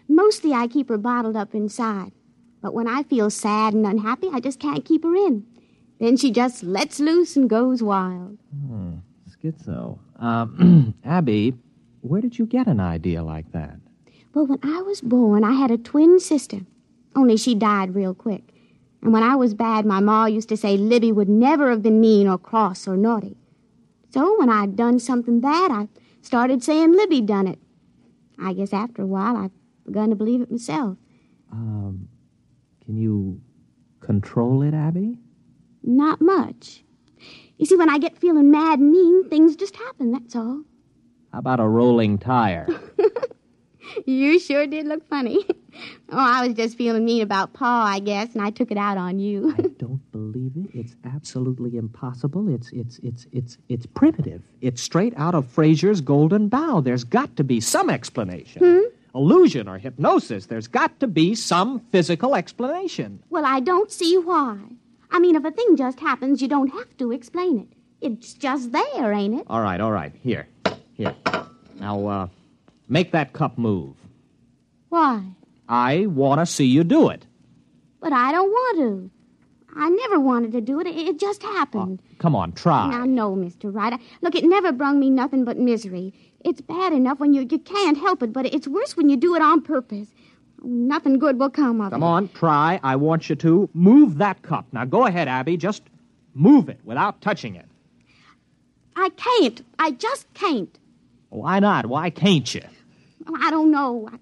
Mostly 0.09 0.53
I 0.53 0.67
keep 0.67 0.89
her 0.89 0.99
bottled 0.99 1.37
up 1.37 1.55
inside. 1.55 2.13
But 2.61 2.75
when 2.75 2.87
I 2.87 3.03
feel 3.03 3.31
sad 3.31 3.75
and 3.75 3.87
unhappy, 3.87 4.29
I 4.33 4.41
just 4.41 4.61
can't 4.61 4.85
keep 4.85 5.03
her 5.03 5.15
in. 5.15 5.45
Then 5.99 6.17
she 6.17 6.31
just 6.31 6.63
lets 6.63 7.01
loose 7.01 7.37
and 7.37 7.51
goes 7.51 7.83
wild. 7.83 8.39
Hmm, 8.53 8.95
schizo. 9.29 9.99
Um, 10.17 10.95
Abby, 11.05 11.55
where 12.01 12.21
did 12.21 12.39
you 12.39 12.47
get 12.47 12.67
an 12.67 12.81
idea 12.81 13.23
like 13.23 13.51
that? 13.53 13.77
Well, 14.35 14.47
when 14.47 14.61
I 14.63 14.83
was 14.83 15.01
born, 15.01 15.45
I 15.45 15.53
had 15.53 15.71
a 15.71 15.79
twin 15.79 16.19
sister. 16.19 16.61
Only 17.15 17.37
she 17.37 17.55
died 17.55 17.95
real 17.95 18.15
quick. 18.15 18.43
And 19.03 19.13
when 19.13 19.23
I 19.23 19.35
was 19.37 19.55
bad, 19.55 19.85
my 19.85 20.01
ma 20.01 20.27
used 20.27 20.49
to 20.51 20.57
say 20.57 20.77
Libby 20.77 21.13
would 21.13 21.29
never 21.29 21.71
have 21.71 21.83
been 21.83 22.01
mean 22.01 22.29
or 22.29 22.39
cross 22.39 22.87
or 22.87 22.97
naughty. 22.97 23.37
So 24.11 24.39
when 24.39 24.49
I'd 24.49 24.77
done 24.77 24.99
something 24.99 25.41
bad, 25.41 25.71
I 25.71 25.89
started 26.21 26.63
saying 26.63 26.93
Libby 26.93 27.21
done 27.21 27.47
it. 27.47 27.59
I 28.39 28.53
guess 28.53 28.73
after 28.73 29.03
a 29.03 29.07
while, 29.07 29.37
I 29.37 29.51
begun 29.85 30.11
to 30.11 30.17
believe 30.17 30.41
it 30.41 30.51
myself. 30.51 30.97
Um, 31.51 32.09
can 32.85 32.97
you 32.97 33.41
control 34.01 34.63
it, 34.63 34.75
Abby? 34.75 35.19
Not 35.83 36.21
much. 36.21 36.85
You 37.59 37.67
see, 37.67 37.77
when 37.77 37.91
I 37.91 37.99
get 37.99 38.19
feeling 38.19 38.51
mad 38.51 38.79
and 38.79 38.91
mean, 38.91 39.29
things 39.29 39.57
just 39.57 39.77
happen, 39.77 40.13
that's 40.13 40.35
all. 40.35 40.63
How 41.33 41.39
about 41.39 41.61
a 41.61 41.69
rolling 41.69 42.19
tire? 42.19 42.67
You 44.07 44.39
sure 44.39 44.67
did 44.67 44.87
look 44.87 45.07
funny. 45.09 45.45
oh, 45.49 46.19
I 46.19 46.47
was 46.47 46.57
just 46.57 46.77
feeling 46.77 47.05
mean 47.05 47.23
about 47.23 47.53
Pa, 47.53 47.85
I 47.85 47.99
guess, 47.99 48.35
and 48.35 48.43
I 48.43 48.51
took 48.51 48.71
it 48.71 48.79
out 48.79 48.97
on 48.97 49.19
you. 49.19 49.55
I 49.59 49.63
don't 49.63 50.01
believe 50.13 50.53
it. 50.57 50.71
It's 50.73 50.97
absolutely 51.05 51.77
impossible. 51.77 52.53
It's 52.53 52.71
it's 52.73 52.99
it's 52.99 53.27
it's 53.33 53.59
it's 53.69 53.87
primitive. 53.87 54.43
It's 54.61 54.83
straight 54.83 55.15
out 55.17 55.35
of 55.35 55.47
Frazer's 55.47 56.01
Golden 56.01 56.49
Bough. 56.49 56.81
There's 56.81 57.05
got 57.05 57.37
to 57.37 57.45
be 57.45 57.61
some 57.61 57.91
explanation. 57.91 58.91
Illusion 59.15 59.69
or 59.69 59.79
hypnosis. 59.79 60.47
There's 60.47 60.69
got 60.69 60.99
to 61.01 61.07
be 61.07 61.35
some 61.35 61.81
physical 61.91 62.35
explanation. 62.35 63.23
well, 63.31 63.45
I 63.45 63.61
don't 63.61 63.91
see 63.91 64.17
why. 64.17 64.59
I 65.11 65.19
mean, 65.19 65.37
if 65.37 65.45
a 65.45 65.51
thing 65.51 65.77
just 65.77 66.01
happens, 66.01 66.41
you 66.41 66.49
don't 66.49 66.69
have 66.71 66.97
to 66.97 67.13
explain 67.13 67.59
it. 67.61 67.69
It's 68.01 68.33
just 68.33 68.73
there, 68.73 69.13
ain't 69.13 69.39
it? 69.41 69.47
All 69.49 69.61
right, 69.61 69.81
all 69.81 69.93
right. 69.93 70.13
Here, 70.23 70.49
here. 70.95 71.15
Now, 71.79 72.07
uh, 72.07 72.29
make 72.89 73.13
that 73.13 73.33
cup 73.35 73.59
move. 73.59 73.95
Why? 74.89 75.23
I 75.69 76.07
want 76.07 76.41
to 76.41 76.47
see 76.47 76.65
you 76.67 76.83
do 76.83 77.11
it. 77.11 77.27
But 78.01 78.13
I 78.13 78.33
don't 78.33 78.51
want 78.51 78.79
to. 78.79 79.11
I 79.75 79.89
never 79.89 80.19
wanted 80.21 80.53
to 80.53 80.61
do 80.61 80.81
it. 80.81 80.87
It 80.87 81.19
just 81.19 81.43
happened. 81.43 82.03
Come 82.19 82.35
on, 82.37 82.53
try. 82.53 82.89
Now, 82.91 83.05
no, 83.05 83.35
Mr. 83.37 83.73
Wright. 83.75 83.93
I- 83.93 83.99
Look, 84.21 84.35
it 84.35 84.45
never 84.45 84.73
brung 84.73 84.99
me 85.01 85.09
nothing 85.11 85.45
but 85.45 85.59
misery. 85.59 86.13
It's 86.45 86.61
bad 86.61 86.93
enough 86.93 87.21
when 87.21 87.33
you, 87.33 87.47
you 87.49 87.59
can't 87.59 87.97
help 87.97 88.23
it, 88.23 88.33
but 88.33 88.47
it's 88.47 88.67
worse 88.67 88.97
when 88.97 89.09
you 89.09 89.17
do 89.17 89.35
it 89.35 89.43
on 89.43 89.63
purpose. 89.63 90.09
Nothing 90.63 91.19
good 91.19 91.39
will 91.39 91.51
come 91.51 91.81
of 91.81 91.89
it. 91.89 91.91
Come 91.91 92.03
on, 92.03 92.29
try. 92.29 92.79
I 92.83 92.97
want 92.97 93.29
you 93.29 93.37
to 93.37 93.69
move 93.75 94.19
that 94.19 94.43
cup. 94.43 94.67
Now, 94.73 94.85
go 94.85 95.07
ahead, 95.07 95.29
Abby. 95.29 95.57
Just 95.57 95.83
move 96.35 96.69
it 96.69 96.79
without 96.85 97.21
touching 97.21 97.57
it. 97.57 97.67
I 98.95 99.09
can't. 99.11 99.65
I 99.79 99.93
just 99.93 100.33
can't. 100.35 100.79
Why 101.31 101.61
not? 101.61 101.87
Why 101.87 102.11
can't 102.11 102.55
you? 102.55 102.63
I 103.41 103.51
don't 103.51 103.71
know. 103.71 104.09
I, 104.13 104.17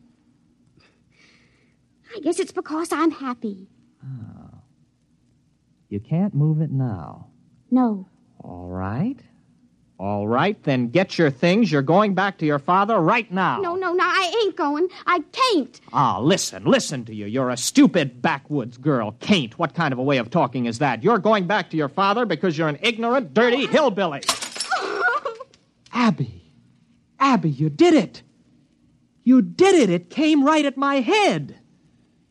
I 2.17 2.21
guess 2.21 2.39
it's 2.39 2.53
because 2.53 2.93
I'm 2.93 3.11
happy. 3.11 3.69
Oh. 4.05 4.59
You 5.89 6.01
can't 6.01 6.35
move 6.35 6.61
it 6.61 6.71
now. 6.71 7.27
No. 7.71 8.09
All 8.43 8.69
right. 8.69 9.19
All 10.01 10.27
right, 10.27 10.57
then 10.63 10.89
get 10.89 11.19
your 11.19 11.29
things. 11.29 11.71
You're 11.71 11.83
going 11.83 12.15
back 12.15 12.39
to 12.39 12.47
your 12.47 12.59
father 12.59 12.99
right 12.99 13.31
now. 13.31 13.61
No, 13.61 13.75
no, 13.75 13.93
no, 13.93 14.03
I 14.03 14.35
ain't 14.45 14.57
going. 14.57 14.89
I 15.05 15.23
can't. 15.31 15.79
Ah, 15.93 16.19
listen, 16.19 16.65
listen 16.65 17.05
to 17.05 17.15
you. 17.15 17.27
You're 17.27 17.51
a 17.51 17.57
stupid 17.59 18.23
backwoods 18.23 18.79
girl. 18.79 19.15
Can't. 19.21 19.59
What 19.59 19.75
kind 19.75 19.93
of 19.93 19.99
a 19.99 20.03
way 20.03 20.17
of 20.17 20.31
talking 20.31 20.65
is 20.65 20.79
that? 20.79 21.03
You're 21.05 21.19
going 21.19 21.47
back 21.47 21.69
to 21.69 21.77
your 21.77 21.91
father 21.91 22.25
because 22.25 22.57
you're 22.57 22.71
an 22.71 22.79
ignorant, 22.81 23.35
dirty 23.35 23.67
hillbilly. 23.67 24.23
Abby. 25.93 26.51
Abby, 27.19 27.51
you 27.51 27.69
did 27.69 27.93
it. 27.93 28.23
You 29.23 29.43
did 29.43 29.75
it. 29.75 29.91
It 29.91 30.09
came 30.09 30.45
right 30.45 30.65
at 30.65 30.79
my 30.79 31.01
head. 31.01 31.59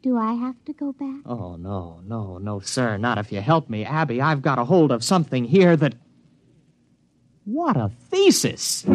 Do 0.01 0.17
I 0.17 0.33
have 0.33 0.55
to 0.65 0.73
go 0.73 0.91
back? 0.93 1.21
Oh, 1.23 1.55
no, 1.55 2.01
no, 2.03 2.39
no, 2.39 2.61
sir. 2.61 2.97
Not 2.97 3.19
if 3.19 3.31
you 3.31 3.41
help 3.41 3.69
me, 3.69 3.85
Abby. 3.85 4.21
I've 4.21 4.41
got 4.41 4.57
a 4.57 4.65
hold 4.65 4.91
of 4.91 5.03
something 5.03 5.45
here 5.45 5.77
that. 5.77 5.93
What 7.51 7.77
a 7.77 7.89
thesis! 8.11 8.85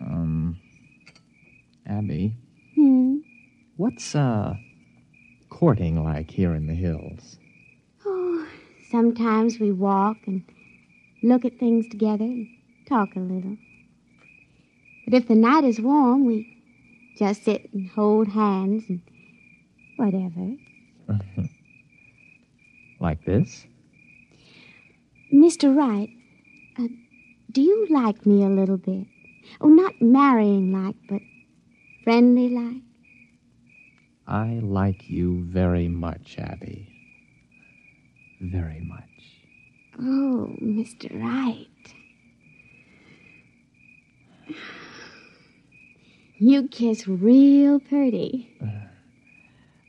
Um, 0.00 0.56
Abby, 1.84 2.32
Hmm. 2.74 3.18
what's, 3.76 4.14
uh, 4.14 4.56
courting 5.50 6.02
like 6.02 6.30
here 6.30 6.54
in 6.54 6.66
the 6.66 6.74
hills? 6.74 7.38
Oh, 8.06 8.46
sometimes 8.90 9.60
we 9.60 9.72
walk 9.72 10.26
and 10.26 10.42
look 11.22 11.44
at 11.44 11.58
things 11.58 11.86
together 11.86 12.24
and 12.24 12.48
talk 12.86 13.14
a 13.14 13.20
little. 13.20 13.58
But 15.04 15.12
if 15.12 15.28
the 15.28 15.34
night 15.34 15.64
is 15.64 15.82
warm, 15.82 16.24
we 16.24 16.46
just 17.18 17.42
sit 17.44 17.70
and 17.74 17.88
hold 17.90 18.28
hands 18.28 18.84
and 18.88 19.02
whatever. 20.00 20.56
Like 23.00 23.24
this? 23.24 23.66
Mr. 25.32 25.74
Wright, 25.76 26.08
uh, 26.78 26.88
do 27.52 27.60
you 27.62 27.86
like 27.90 28.26
me 28.26 28.42
a 28.44 28.48
little 28.48 28.76
bit? 28.76 29.06
Oh, 29.60 29.68
not 29.68 29.94
marrying 30.00 30.72
like, 30.72 30.96
but 31.08 31.20
friendly 32.04 32.48
like? 32.48 32.82
I 34.26 34.60
like 34.62 35.08
you 35.08 35.44
very 35.44 35.88
much, 35.88 36.36
Abby. 36.38 36.88
Very 38.40 38.80
much. 38.80 39.02
Oh, 39.98 40.54
Mr. 40.62 41.10
Wright. 41.20 41.66
You 46.38 46.68
kiss 46.68 47.06
real 47.06 47.80
pretty. 47.80 48.48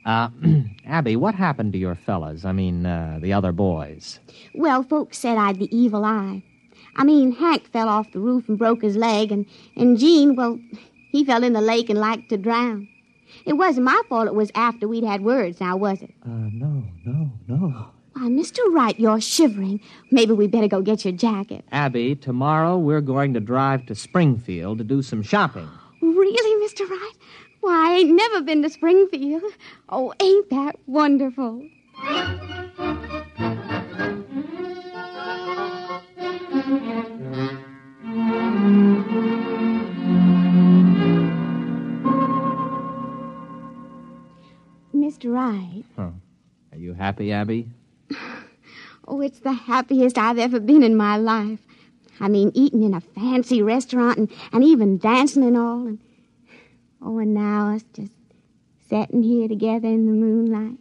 Uh, 0.05 0.29
Abby, 0.86 1.15
what 1.15 1.36
happened 1.36 1.74
to 1.74 1.79
your 1.79 1.96
fellas? 1.96 2.46
I 2.46 2.51
mean, 2.51 2.86
uh, 2.86 3.20
the 3.22 3.34
other 3.34 3.51
boys. 3.51 4.20
Well, 4.53 4.84
folks 4.84 5.17
said 5.17 5.38
I'd 5.38 5.60
the 5.60 5.75
evil 5.75 6.05
eye. 6.05 6.43
I 6.96 7.03
mean, 7.03 7.31
Hank 7.34 7.72
fell 7.72 7.88
off 7.88 8.12
the 8.12 8.20
roof 8.20 8.50
and 8.50 8.58
broke 8.58 8.81
his 8.81 8.98
leg, 8.98 9.31
and, 9.31 9.46
and 9.75 9.98
Gene, 9.98 10.36
well, 10.36 10.60
he 11.12 11.24
fell 11.24 11.43
in 11.43 11.53
the 11.53 11.62
lake 11.62 11.89
and 11.89 12.00
liked 12.00 12.29
to 12.29 12.38
drown. 12.38 12.88
It 13.46 13.53
wasn't 13.53 13.86
my 13.86 14.01
fault 14.10 14.27
it 14.27 14.36
was 14.36 14.51
after 14.55 14.88
we'd 14.88 15.05
had 15.05 15.22
words, 15.22 15.62
now 15.62 15.77
was 15.77 16.01
it? 16.01 16.13
Uh, 16.25 16.29
no, 16.51 16.84
no, 17.05 17.31
no. 17.48 17.88
Why, 18.13 18.24
Mr. 18.24 18.60
Wright, 18.74 19.00
you're 19.00 19.22
shivering. 19.22 19.79
Maybe 20.12 20.34
we'd 20.34 20.51
better 20.51 20.67
go 20.67 20.81
get 20.81 21.05
your 21.05 21.13
jacket. 21.13 21.63
Abby, 21.72 22.15
tomorrow 22.15 22.77
we're 22.77 23.00
going 23.01 23.34
to 23.36 23.39
drive 23.39 23.86
to 23.86 23.96
Springfield 23.96 24.79
to 24.79 24.84
do 24.84 25.01
some 25.01 25.24
shopping. 25.24 25.70
Really, 26.01 26.67
Mr. 26.67 26.89
Wright? 26.89 27.13
Why, 27.61 27.91
I 27.91 27.95
ain't 27.99 28.15
never 28.15 28.41
been 28.41 28.63
to 28.63 28.69
Springfield. 28.69 29.43
Oh, 29.87 30.13
ain't 30.19 30.49
that 30.49 30.77
wonderful? 30.87 31.63
Mr. 44.95 45.31
Wright. 45.31 45.83
Are 45.97 46.77
you 46.77 46.93
happy, 46.93 47.31
Abby? 47.31 47.69
Oh, 49.07 49.19
it's 49.19 49.39
the 49.39 49.51
happiest 49.51 50.17
I've 50.17 50.37
ever 50.37 50.59
been 50.59 50.83
in 50.83 50.95
my 50.95 51.17
life. 51.17 51.59
I 52.21 52.29
mean, 52.29 52.51
eating 52.53 52.83
in 52.83 52.93
a 52.93 53.01
fancy 53.01 53.61
restaurant 53.61 54.17
and, 54.19 54.31
and 54.53 54.63
even 54.63 54.99
dancing 54.99 55.43
and 55.43 55.57
all. 55.57 55.87
And, 55.87 55.99
oh, 57.01 57.20
and 57.20 57.34
now 57.34 57.75
us 57.75 57.84
just 57.93 58.12
sitting 58.89 59.24
here 59.24 59.48
together 59.48 59.88
in 59.88 60.05
the 60.05 60.12
moonlight. 60.12 60.77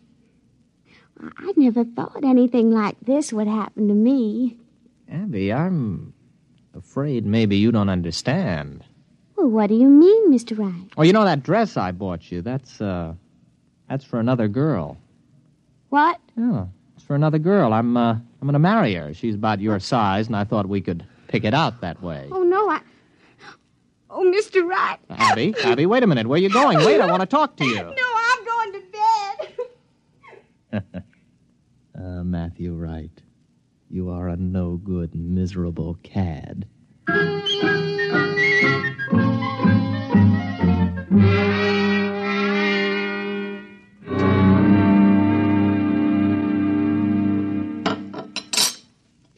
I 1.23 1.53
never 1.57 1.85
thought 1.85 2.25
anything 2.25 2.71
like 2.71 2.97
this 3.01 3.33
would 3.33 3.47
happen 3.47 3.89
to 3.89 3.95
me. 3.95 4.57
Abby, 5.11 5.53
I'm 5.53 6.15
afraid 6.75 7.27
maybe 7.27 7.57
you 7.57 7.73
don't 7.73 7.89
understand. 7.89 8.85
Well, 9.37 9.49
what 9.49 9.69
do 9.69 9.75
you 9.75 9.89
mean, 9.89 10.33
Mr. 10.33 10.59
Wright? 10.59 10.91
Oh, 10.97 11.03
you 11.03 11.13
know 11.13 11.25
that 11.25 11.43
dress 11.43 11.77
I 11.77 11.93
bought 11.93 12.31
you? 12.31 12.43
That's, 12.43 12.81
uh, 12.81 13.15
that's 13.89 14.05
for 14.05 14.19
another 14.21 14.49
girl. 14.49 14.97
What? 15.91 16.21
Yeah, 16.37 16.67
it's 16.95 17.05
for 17.05 17.17
another 17.17 17.39
girl. 17.39 17.73
I'm, 17.73 17.97
uh, 17.97 18.13
I'm 18.13 18.41
going 18.43 18.53
to 18.55 18.59
marry 18.59 18.95
her. 18.95 19.13
She's 19.13 19.35
about 19.35 19.61
your 19.61 19.81
size, 19.81 20.27
and 20.27 20.37
I 20.37 20.45
thought 20.45 20.67
we 20.69 20.81
could 20.81 21.05
pick 21.29 21.45
it 21.45 21.55
out 21.55 21.81
that 21.81 22.03
way. 22.03 22.29
Oh, 22.31 22.43
no, 22.45 22.71
I. 22.71 22.81
Oh, 24.13 24.25
Mr. 24.25 24.67
Wright. 24.69 24.99
Abby, 25.11 25.55
Abby, 25.63 25.87
wait 25.87 26.03
a 26.03 26.07
minute. 26.07 26.27
Where 26.27 26.37
are 26.37 26.43
you 26.43 26.51
going? 26.51 26.79
Wait, 26.79 27.01
I 27.01 27.07
want 27.07 27.21
to 27.21 27.27
talk 27.27 27.57
to 27.57 27.65
you. 27.65 27.75
No, 27.97 28.07
I'm 28.17 28.45
going 28.45 28.73
to 28.73 28.83
bed. 30.73 31.03
Uh, 31.93 32.25
Matthew 32.25 32.73
Wright, 32.73 33.11
you 33.91 34.09
are 34.09 34.29
a 34.29 34.37
no 34.37 34.77
good, 34.79 35.15
miserable 35.15 35.99
cad. 36.03 36.67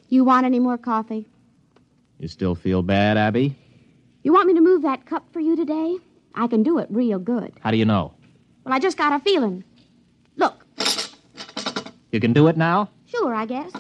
You 0.09 0.25
want 0.25 0.45
any 0.47 0.61
more 0.61 0.79
coffee? 0.79 1.27
You 2.19 2.29
still 2.29 2.55
feel 2.55 2.83
bad, 2.83 3.17
Abby? 3.17 3.57
You 4.23 4.33
want 4.33 4.47
me 4.47 4.55
to 4.55 4.61
move 4.61 4.83
that 4.83 5.05
cup 5.07 5.25
for 5.33 5.41
you 5.41 5.57
today? 5.57 5.99
I 6.35 6.47
can 6.47 6.63
do 6.63 6.79
it 6.79 6.87
real 6.91 7.19
good. 7.19 7.53
How 7.61 7.71
do 7.71 7.77
you 7.77 7.85
know? 7.85 8.15
Well, 8.65 8.75
I 8.75 8.79
just 8.79 8.97
got 8.97 9.13
a 9.13 9.19
feeling. 9.19 9.65
Look, 10.37 10.65
You 12.13 12.21
can 12.21 12.33
do 12.33 12.47
it 12.49 12.57
now? 12.57 12.89
sure, 13.07 13.35
I 13.35 13.45
guess. 13.45 13.71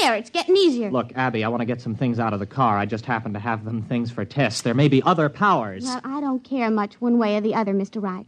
There, 0.00 0.14
it's 0.16 0.30
getting 0.30 0.56
easier. 0.56 0.90
Look, 0.90 1.12
Abby, 1.14 1.44
I 1.44 1.48
want 1.48 1.60
to 1.60 1.64
get 1.66 1.80
some 1.80 1.94
things 1.94 2.18
out 2.18 2.32
of 2.32 2.40
the 2.40 2.46
car. 2.46 2.76
I 2.78 2.84
just 2.86 3.04
happen 3.06 3.32
to 3.34 3.38
have 3.38 3.64
them 3.64 3.82
things 3.82 4.10
for 4.10 4.24
tests. 4.24 4.62
There 4.62 4.74
may 4.74 4.88
be 4.88 5.02
other 5.02 5.28
powers. 5.28 5.84
Well, 5.84 6.00
I 6.04 6.20
don't 6.20 6.42
care 6.44 6.70
much 6.70 7.00
one 7.00 7.18
way 7.18 7.36
or 7.36 7.40
the 7.40 7.54
other, 7.54 7.72
Mr. 7.74 8.02
Wright. 8.02 8.26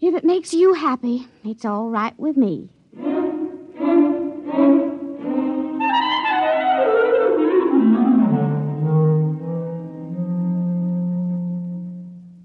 If 0.00 0.14
it 0.14 0.24
makes 0.24 0.52
you 0.52 0.74
happy, 0.74 1.26
it's 1.44 1.64
all 1.64 1.88
right 1.90 2.16
with 2.18 2.36
me. 2.36 2.70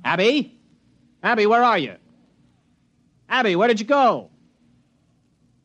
Abby? 0.09 0.59
Abby, 1.21 1.45
where 1.45 1.63
are 1.63 1.77
you? 1.77 1.93
Abby, 3.29 3.55
where 3.55 3.67
did 3.67 3.79
you 3.79 3.85
go? 3.85 4.31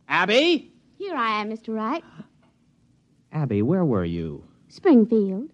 Abby? 0.06 0.70
Here 0.98 1.16
I 1.16 1.40
am, 1.40 1.48
Mr. 1.48 1.74
Wright. 1.74 2.04
Abby, 3.32 3.62
where 3.62 3.86
were 3.86 4.04
you? 4.04 4.44
Springfield. 4.68 5.48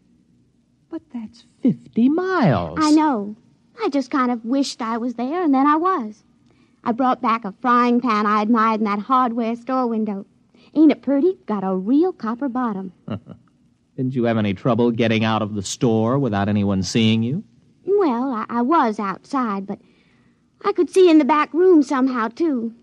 But 0.88 1.02
that's 1.14 1.44
50 1.62 2.08
miles. 2.08 2.80
I 2.82 2.90
know. 2.90 3.36
I 3.80 3.90
just 3.90 4.10
kind 4.10 4.32
of 4.32 4.44
wished 4.44 4.82
I 4.82 4.98
was 4.98 5.14
there, 5.14 5.40
and 5.40 5.54
then 5.54 5.68
I 5.68 5.76
was. 5.76 6.24
I 6.82 6.90
brought 6.90 7.22
back 7.22 7.44
a 7.44 7.54
frying 7.60 8.00
pan 8.00 8.26
I 8.26 8.42
admired 8.42 8.80
in 8.80 8.86
that 8.86 8.98
hardware 8.98 9.54
store 9.54 9.86
window. 9.86 10.26
Ain't 10.74 10.90
it 10.90 11.02
pretty? 11.02 11.38
Got 11.46 11.62
a 11.62 11.76
real 11.76 12.12
copper 12.12 12.48
bottom. 12.48 12.92
Didn't 13.96 14.16
you 14.16 14.24
have 14.24 14.36
any 14.36 14.52
trouble 14.52 14.90
getting 14.90 15.22
out 15.24 15.42
of 15.42 15.54
the 15.54 15.62
store 15.62 16.18
without 16.18 16.48
anyone 16.48 16.82
seeing 16.82 17.22
you? 17.22 17.44
I, 18.48 18.58
I 18.58 18.62
was 18.62 18.98
outside, 18.98 19.66
but 19.66 19.78
I 20.64 20.72
could 20.72 20.90
see 20.90 21.10
in 21.10 21.18
the 21.18 21.24
back 21.24 21.52
room 21.52 21.82
somehow, 21.82 22.28
too. 22.28 22.74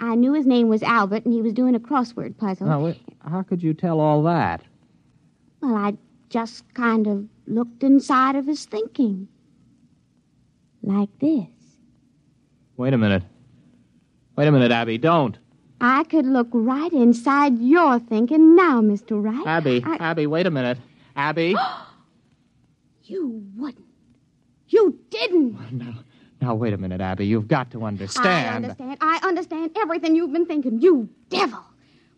I 0.00 0.14
knew 0.14 0.32
his 0.32 0.46
name 0.46 0.68
was 0.68 0.82
Albert, 0.82 1.24
and 1.24 1.32
he 1.32 1.42
was 1.42 1.52
doing 1.52 1.74
a 1.74 1.80
crossword 1.80 2.36
puzzle. 2.36 2.66
Now, 2.66 2.80
wait, 2.84 3.00
how 3.30 3.42
could 3.42 3.62
you 3.62 3.72
tell 3.74 4.00
all 4.00 4.22
that? 4.24 4.62
Well, 5.60 5.76
I 5.76 5.96
just 6.28 6.64
kind 6.74 7.06
of 7.06 7.24
looked 7.46 7.82
inside 7.82 8.34
of 8.36 8.46
his 8.46 8.64
thinking. 8.64 9.28
Like 10.82 11.10
this. 11.20 11.46
Wait 12.76 12.92
a 12.92 12.98
minute. 12.98 13.22
Wait 14.36 14.48
a 14.48 14.52
minute, 14.52 14.72
Abby. 14.72 14.98
Don't. 14.98 15.38
I 15.80 16.04
could 16.04 16.26
look 16.26 16.48
right 16.52 16.92
inside 16.92 17.58
your 17.60 17.98
thinking 18.00 18.56
now, 18.56 18.80
Mr. 18.80 19.22
Wright. 19.22 19.46
Abby, 19.46 19.82
I- 19.84 19.96
Abby, 19.96 20.26
wait 20.26 20.46
a 20.46 20.50
minute. 20.50 20.78
Abby. 21.16 21.54
You 23.04 23.42
wouldn't. 23.56 23.84
You 24.72 24.98
didn't. 25.10 25.72
now, 25.72 25.94
now, 26.40 26.54
wait 26.54 26.72
a 26.72 26.78
minute, 26.78 27.00
Abby. 27.00 27.26
You've 27.26 27.46
got 27.46 27.70
to 27.72 27.84
understand. 27.84 28.26
I 28.28 28.56
understand. 28.56 28.96
I 29.00 29.20
understand 29.22 29.70
everything 29.76 30.16
you've 30.16 30.32
been 30.32 30.46
thinking. 30.46 30.80
You 30.80 31.08
devil. 31.28 31.62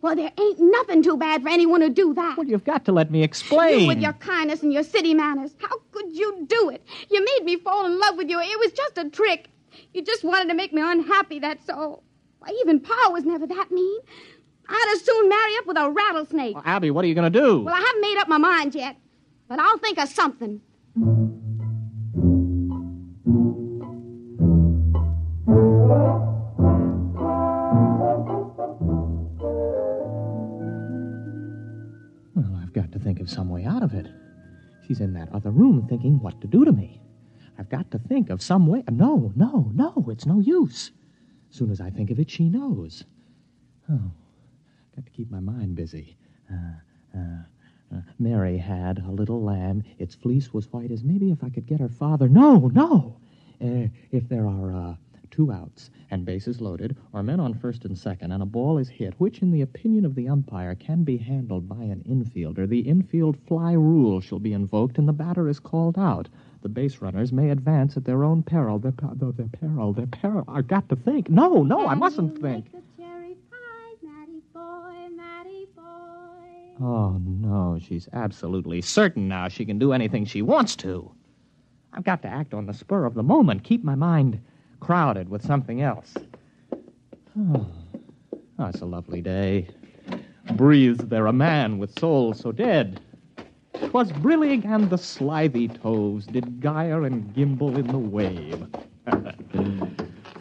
Well, 0.01 0.15
there 0.15 0.31
ain't 0.39 0.59
nothing 0.59 1.03
too 1.03 1.17
bad 1.17 1.43
for 1.43 1.49
anyone 1.49 1.81
to 1.81 1.89
do 1.89 2.13
that. 2.13 2.37
Well, 2.37 2.47
you've 2.47 2.63
got 2.63 2.85
to 2.85 2.91
let 2.91 3.11
me 3.11 3.23
explain. 3.23 3.81
You 3.81 3.87
with 3.87 3.99
your 3.99 4.13
kindness 4.13 4.63
and 4.63 4.71
your 4.71 4.83
city 4.83 5.13
manners. 5.13 5.55
How 5.59 5.79
could 5.91 6.15
you 6.15 6.45
do 6.47 6.69
it? 6.69 6.85
You 7.09 7.25
made 7.25 7.43
me 7.43 7.57
fall 7.57 7.85
in 7.85 7.99
love 7.99 8.15
with 8.15 8.29
you. 8.29 8.39
It 8.39 8.59
was 8.59 8.71
just 8.71 8.97
a 8.97 9.09
trick. 9.09 9.49
You 9.93 10.01
just 10.01 10.23
wanted 10.23 10.47
to 10.49 10.53
make 10.53 10.71
me 10.71 10.81
unhappy, 10.81 11.39
that's 11.39 11.69
all. 11.69 12.03
Why, 12.39 12.55
even 12.61 12.79
Pa 12.79 13.09
was 13.11 13.25
never 13.25 13.47
that 13.47 13.71
mean. 13.71 13.99
I'd 14.69 14.93
as 14.95 15.03
soon 15.03 15.27
marry 15.27 15.57
up 15.57 15.65
with 15.65 15.77
a 15.77 15.89
rattlesnake. 15.89 16.55
Well, 16.55 16.63
Abby, 16.65 16.91
what 16.91 17.03
are 17.03 17.07
you 17.07 17.15
going 17.15 17.31
to 17.31 17.39
do? 17.39 17.61
Well, 17.61 17.75
I 17.75 17.79
haven't 17.79 18.01
made 18.01 18.17
up 18.17 18.27
my 18.27 18.37
mind 18.37 18.75
yet, 18.75 18.95
but 19.47 19.59
I'll 19.59 19.77
think 19.79 19.97
of 19.97 20.09
something. 20.09 20.61
She's 34.87 35.01
in 35.01 35.13
that 35.13 35.31
other 35.33 35.51
room 35.51 35.87
thinking 35.87 36.19
what 36.19 36.39
to 36.41 36.47
do 36.47 36.65
to 36.65 36.71
me. 36.71 37.01
I've 37.57 37.69
got 37.69 37.89
to 37.91 37.99
think 37.99 38.29
of 38.29 38.41
some 38.41 38.67
way. 38.67 38.83
No, 38.91 39.31
no, 39.35 39.71
no, 39.73 40.05
it's 40.09 40.25
no 40.25 40.39
use. 40.39 40.91
Soon 41.49 41.71
as 41.71 41.79
I 41.81 41.89
think 41.89 42.11
of 42.11 42.19
it, 42.19 42.29
she 42.29 42.49
knows. 42.49 43.03
Oh, 43.89 43.93
I've 43.95 44.95
got 44.95 45.05
to 45.05 45.11
keep 45.11 45.31
my 45.31 45.39
mind 45.39 45.75
busy. 45.75 46.17
Uh, 46.51 47.17
uh, 47.17 47.95
uh, 47.95 48.01
Mary 48.19 48.57
had 48.57 48.99
a 48.99 49.11
little 49.11 49.41
lamb. 49.41 49.83
Its 49.99 50.15
fleece 50.15 50.53
was 50.53 50.71
white 50.73 50.91
as 50.91 51.03
maybe 51.03 51.31
if 51.31 51.43
I 51.43 51.49
could 51.49 51.65
get 51.65 51.79
her 51.79 51.89
father. 51.89 52.27
No, 52.27 52.67
no. 52.73 53.17
Uh, 53.61 53.87
if 54.11 54.27
there 54.27 54.47
are 54.47 54.73
uh, 54.73 54.95
two 55.25 55.51
outs 55.51 55.89
and 56.11 56.25
bases 56.25 56.61
loaded, 56.61 56.95
or 57.13 57.23
men 57.23 57.39
on 57.39 57.53
first 57.53 57.85
and 57.85 57.97
second, 57.97 58.31
and 58.31 58.43
a 58.43 58.45
ball 58.45 58.77
is 58.77 58.89
hit, 58.89 59.13
which, 59.17 59.41
in 59.41 59.51
the 59.51 59.61
opinion 59.61 60.05
of 60.05 60.15
the 60.15 60.27
umpire, 60.27 60.75
can 60.75 61.03
be 61.03 61.17
handled 61.17 61.67
by 61.67 61.83
an 61.83 62.03
infielder, 62.07 62.67
the 62.67 62.79
infield 62.79 63.37
fly 63.47 63.73
rule 63.73 64.21
shall 64.21 64.39
be 64.39 64.53
invoked, 64.53 64.97
and 64.97 65.07
the 65.07 65.13
batter 65.13 65.49
is 65.49 65.59
called 65.59 65.97
out. 65.97 66.29
The 66.61 66.69
base 66.69 66.99
runners 66.99 67.31
may 67.31 67.49
advance 67.51 67.95
at 67.95 68.05
their 68.05 68.23
own 68.23 68.41
peril. 68.41 68.79
Their, 68.79 68.91
per- 68.91 69.13
their, 69.13 69.31
their 69.31 69.47
peril, 69.47 69.93
their 69.93 70.07
peril. 70.07 70.45
I've 70.47 70.67
got 70.67 70.89
to 70.89 70.95
think. 70.95 71.29
No, 71.29 71.63
no, 71.63 71.87
I 71.87 71.95
mustn't 71.95 72.41
think. 72.41 72.65
Oh, 76.81 77.17
no, 77.19 77.79
she's 77.81 78.09
absolutely 78.11 78.81
certain 78.81 79.27
now 79.27 79.47
she 79.47 79.65
can 79.65 79.79
do 79.79 79.93
anything 79.93 80.25
she 80.25 80.41
wants 80.41 80.75
to. 80.77 81.11
I've 81.93 82.03
got 82.03 82.21
to 82.23 82.27
act 82.27 82.53
on 82.53 82.65
the 82.65 82.73
spur 82.73 83.05
of 83.05 83.13
the 83.13 83.23
moment, 83.23 83.63
keep 83.63 83.83
my 83.83 83.95
mind 83.95 84.41
crowded 84.79 85.29
with 85.29 85.45
something 85.45 85.81
else. 85.81 86.13
Oh, 87.37 87.67
it's 88.59 88.81
a 88.81 88.85
lovely 88.85 89.21
day. 89.21 89.67
Breathes 90.53 91.05
there 91.05 91.27
a 91.27 91.33
man 91.33 91.77
with 91.77 91.97
soul 91.99 92.33
so 92.33 92.51
dead. 92.51 92.99
'Twas 93.73 94.11
brillig 94.11 94.65
and 94.65 94.89
the 94.89 94.97
slithy 94.97 95.67
toves 95.67 96.25
did 96.27 96.61
gyre 96.61 97.03
and 97.03 97.33
gimble 97.33 97.75
in 97.77 97.87
the 97.87 97.97
wabe. 97.97 98.73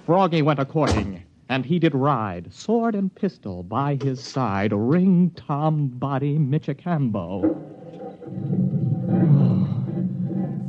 Froggy 0.06 0.42
went 0.42 0.60
a 0.60 0.64
courting, 0.64 1.22
and 1.48 1.66
he 1.66 1.78
did 1.78 1.94
ride, 1.94 2.52
sword 2.52 2.94
and 2.94 3.14
pistol 3.14 3.62
by 3.62 3.98
his 4.02 4.22
side, 4.22 4.72
ring 4.72 5.30
Tom 5.34 5.88
Body 5.88 6.38
Michicambo. 6.38 7.42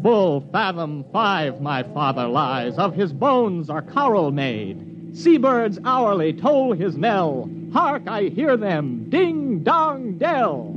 Full 0.06 0.42
fathom 0.52 1.04
five 1.12 1.62
my 1.62 1.82
father 1.82 2.28
lies, 2.28 2.78
of 2.78 2.94
his 2.94 3.12
bones 3.12 3.72
are 3.72 3.82
coral 3.82 4.30
made. 4.30 5.18
Seabirds 5.18 5.80
hourly 5.84 6.32
toll 6.32 6.74
his 6.74 6.96
knell. 6.96 7.50
Hark, 7.74 8.04
I 8.08 8.26
hear 8.26 8.56
them, 8.56 9.10
ding 9.10 9.64
dong 9.64 10.20
dell. 10.20 10.72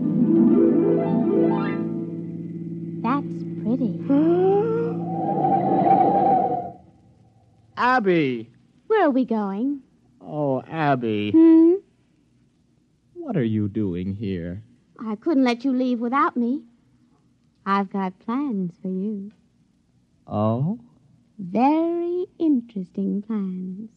That's 3.03 3.45
pretty. 3.63 4.01
Abby! 7.77 8.49
Where 8.87 9.09
are 9.09 9.11
we 9.11 9.27
going? 9.27 9.83
Oh, 10.23 10.63
Abby, 10.63 11.33
Hmm? 11.33 11.75
what 13.13 13.37
are 13.37 13.45
you 13.45 13.69
doing 13.69 14.15
here? 14.15 14.63
I 14.99 15.17
couldn't 15.17 15.45
let 15.45 15.67
you 15.67 15.73
leave 15.75 16.01
without 16.01 16.35
me. 16.35 16.63
I've 17.71 17.91
got 17.91 18.19
plans 18.21 18.73
for 18.81 18.89
you. 18.89 19.31
Oh? 20.27 20.79
Very 21.39 22.25
interesting 22.39 23.21
plans. 23.21 23.91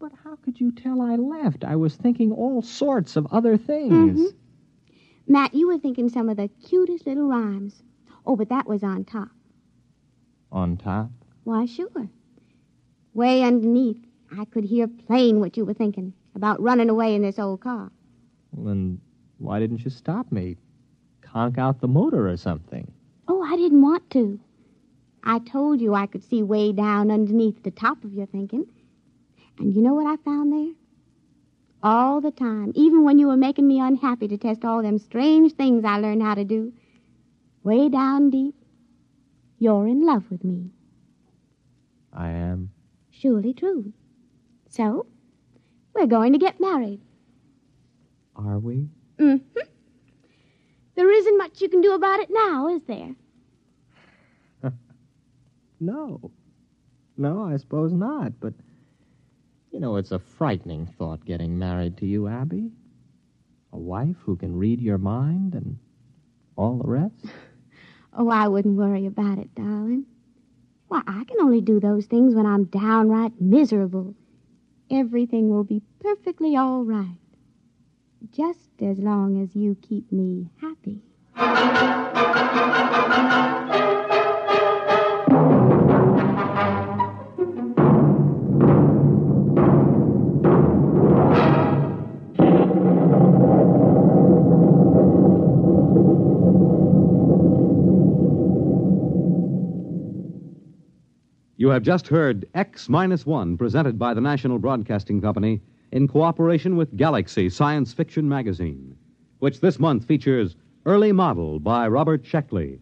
But 0.00 0.10
how 0.24 0.34
could 0.34 0.58
you 0.60 0.72
tell 0.72 1.00
I 1.00 1.14
left? 1.14 1.62
I 1.62 1.76
was 1.76 1.94
thinking 1.94 2.32
all 2.32 2.62
sorts 2.62 3.14
of 3.14 3.28
other 3.30 3.56
things. 3.56 4.18
Mhm. 4.18 4.34
Matt, 5.28 5.54
you 5.54 5.68
were 5.68 5.78
thinking 5.78 6.08
some 6.08 6.28
of 6.28 6.36
the 6.36 6.48
cutest 6.48 7.06
little 7.06 7.28
rhymes. 7.28 7.84
Oh, 8.26 8.34
but 8.34 8.48
that 8.48 8.66
was 8.66 8.82
on 8.82 9.04
top. 9.04 9.30
On 10.50 10.76
top? 10.76 11.12
Why, 11.44 11.64
sure. 11.64 12.08
Way 13.14 13.44
underneath, 13.44 14.04
I 14.36 14.46
could 14.46 14.64
hear 14.64 14.88
plain 14.88 15.38
what 15.38 15.56
you 15.56 15.64
were 15.64 15.74
thinking 15.74 16.12
about 16.34 16.60
running 16.60 16.90
away 16.90 17.14
in 17.14 17.22
this 17.22 17.38
old 17.38 17.60
car. 17.60 17.92
Well, 18.50 18.66
then 18.66 19.00
why 19.38 19.60
didn't 19.60 19.84
you 19.84 19.90
stop 19.90 20.32
me? 20.32 20.56
Conk 21.20 21.56
out 21.56 21.80
the 21.80 21.86
motor 21.88 22.28
or 22.28 22.36
something. 22.36 22.90
Oh, 23.28 23.42
I 23.42 23.56
didn't 23.56 23.82
want 23.82 24.08
to. 24.10 24.38
I 25.24 25.40
told 25.40 25.80
you 25.80 25.94
I 25.94 26.06
could 26.06 26.22
see 26.22 26.42
way 26.42 26.72
down 26.72 27.10
underneath 27.10 27.62
the 27.62 27.72
top 27.72 28.04
of 28.04 28.12
your 28.14 28.26
thinking. 28.26 28.66
And 29.58 29.74
you 29.74 29.82
know 29.82 29.94
what 29.94 30.06
I 30.06 30.22
found 30.22 30.52
there? 30.52 30.74
All 31.82 32.20
the 32.20 32.30
time, 32.30 32.72
even 32.74 33.04
when 33.04 33.18
you 33.18 33.26
were 33.26 33.36
making 33.36 33.66
me 33.66 33.80
unhappy 33.80 34.28
to 34.28 34.38
test 34.38 34.64
all 34.64 34.82
them 34.82 34.98
strange 34.98 35.52
things 35.52 35.84
I 35.84 35.98
learned 35.98 36.22
how 36.22 36.34
to 36.34 36.44
do, 36.44 36.72
way 37.64 37.88
down 37.88 38.30
deep, 38.30 38.54
you're 39.58 39.86
in 39.86 40.04
love 40.06 40.24
with 40.30 40.44
me. 40.44 40.70
I 42.12 42.30
am. 42.30 42.70
Surely 43.10 43.52
true. 43.52 43.92
So, 44.68 45.06
we're 45.94 46.06
going 46.06 46.32
to 46.32 46.38
get 46.38 46.60
married. 46.60 47.00
Are 48.36 48.58
we? 48.58 48.88
Mm-hmm. 49.18 49.60
There 50.96 51.10
isn't 51.10 51.38
much 51.38 51.60
you 51.60 51.68
can 51.68 51.82
do 51.82 51.92
about 51.94 52.20
it 52.20 52.28
now, 52.30 52.68
is 52.68 52.82
there? 52.86 53.14
No. 55.78 56.30
No, 57.18 57.44
I 57.44 57.56
suppose 57.58 57.92
not. 57.92 58.40
But, 58.40 58.54
you 59.70 59.78
know, 59.78 59.96
it's 59.96 60.12
a 60.12 60.18
frightening 60.18 60.86
thought 60.86 61.24
getting 61.24 61.58
married 61.58 61.98
to 61.98 62.06
you, 62.06 62.26
Abby. 62.28 62.70
A 63.72 63.78
wife 63.78 64.16
who 64.24 64.36
can 64.36 64.56
read 64.56 64.80
your 64.80 64.96
mind 64.98 65.54
and 65.54 65.78
all 66.56 66.78
the 66.78 66.88
rest. 66.88 67.24
Oh, 68.18 68.30
I 68.30 68.48
wouldn't 68.48 68.78
worry 68.78 69.04
about 69.04 69.36
it, 69.36 69.54
darling. 69.54 70.06
Why, 70.88 71.02
I 71.06 71.24
can 71.24 71.36
only 71.42 71.60
do 71.60 71.78
those 71.78 72.06
things 72.06 72.34
when 72.34 72.46
I'm 72.46 72.64
downright 72.64 73.38
miserable. 73.38 74.14
Everything 74.90 75.50
will 75.50 75.64
be 75.64 75.82
perfectly 76.00 76.56
all 76.56 76.82
right. 76.82 77.18
Just 78.32 78.82
as 78.82 78.98
long 78.98 79.42
as 79.42 79.54
you 79.54 79.76
keep 79.80 80.10
me 80.12 80.50
happy. 80.60 81.02
You 101.58 101.70
have 101.70 101.82
just 101.82 102.08
heard 102.08 102.46
X 102.54 102.88
Minus 102.88 103.24
One, 103.24 103.56
presented 103.56 103.98
by 103.98 104.14
the 104.14 104.20
National 104.20 104.58
Broadcasting 104.58 105.20
Company 105.20 105.60
in 105.96 106.06
cooperation 106.06 106.76
with 106.76 106.94
Galaxy 106.98 107.48
Science 107.48 107.94
Fiction 107.94 108.28
Magazine, 108.28 108.94
which 109.38 109.60
this 109.60 109.78
month 109.78 110.04
features 110.04 110.54
Early 110.84 111.10
Model 111.10 111.58
by 111.58 111.88
Robert 111.88 112.22
Sheckley, 112.22 112.78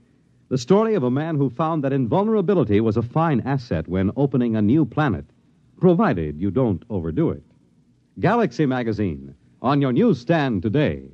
the 0.48 0.58
story 0.58 0.96
of 0.96 1.04
a 1.04 1.12
man 1.12 1.36
who 1.36 1.48
found 1.48 1.84
that 1.84 1.92
invulnerability 1.92 2.80
was 2.80 2.96
a 2.96 3.02
fine 3.02 3.40
asset 3.42 3.86
when 3.86 4.10
opening 4.16 4.56
a 4.56 4.62
new 4.62 4.84
planet, 4.84 5.24
provided 5.80 6.40
you 6.40 6.50
don't 6.50 6.82
overdo 6.90 7.30
it. 7.30 7.44
Galaxy 8.18 8.66
Magazine, 8.66 9.32
on 9.62 9.80
your 9.80 9.92
newsstand 9.92 10.62
today. 10.62 11.04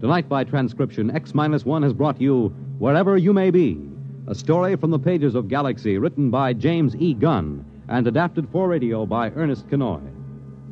Tonight, 0.00 0.28
by 0.28 0.44
transcription, 0.44 1.10
X 1.10 1.34
Minus 1.34 1.64
One 1.64 1.82
has 1.82 1.94
brought 1.94 2.20
you 2.20 2.48
Wherever 2.78 3.16
You 3.16 3.32
May 3.32 3.50
Be, 3.50 3.80
a 4.26 4.34
story 4.34 4.76
from 4.76 4.90
the 4.90 4.98
pages 4.98 5.34
of 5.34 5.48
Galaxy 5.48 5.96
written 5.96 6.30
by 6.30 6.52
James 6.52 6.94
E. 6.96 7.14
Gunn 7.14 7.64
and 7.88 8.06
adapted 8.06 8.46
for 8.50 8.68
radio 8.68 9.06
by 9.06 9.30
Ernest 9.30 9.66
Kinoy. 9.70 10.15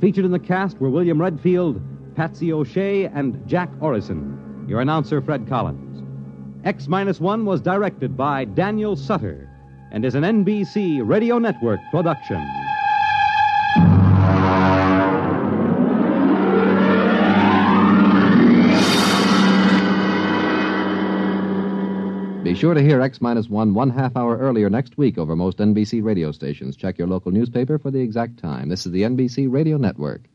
Featured 0.05 0.27
in 0.27 0.33
the 0.33 0.39
cast 0.39 0.79
were 0.81 0.91
William 0.91 1.19
Redfield, 1.19 1.81
Patsy 2.15 2.53
O'Shea, 2.53 3.07
and 3.07 3.41
Jack 3.49 3.71
Orrison. 3.81 4.69
Your 4.69 4.83
announcer, 4.83 5.23
Fred 5.23 5.49
Collins. 5.49 6.03
X 6.63 6.89
Minus 6.89 7.21
One 7.21 7.47
was 7.47 7.63
directed 7.63 8.15
by 8.15 8.45
Daniel 8.45 8.97
Sutter 8.97 9.49
and 9.93 10.05
is 10.05 10.15
an 10.15 10.23
NBC 10.23 11.01
Radio 11.03 11.39
Network 11.39 11.81
production. 11.91 12.64
Be 22.45 22.55
sure 22.55 22.75
to 22.75 22.83
hear 22.83 23.01
X 23.01 23.23
minus 23.23 23.49
one 23.49 23.73
one 23.73 23.89
half 23.89 24.19
hour 24.19 24.37
earlier 24.37 24.69
next 24.69 24.99
week 24.99 25.17
over 25.17 25.35
most 25.35 25.57
NBC 25.57 26.05
radio 26.05 26.31
stations. 26.31 26.77
Check 26.77 26.99
your 26.99 27.09
local 27.09 27.33
newspaper 27.33 27.79
for 27.79 27.91
the 27.91 28.01
exact 28.01 28.39
time. 28.39 28.69
This 28.69 28.85
is 28.85 28.93
the 28.93 29.01
NBC 29.01 29.51
Radio 29.51 29.79
Network. 29.79 30.29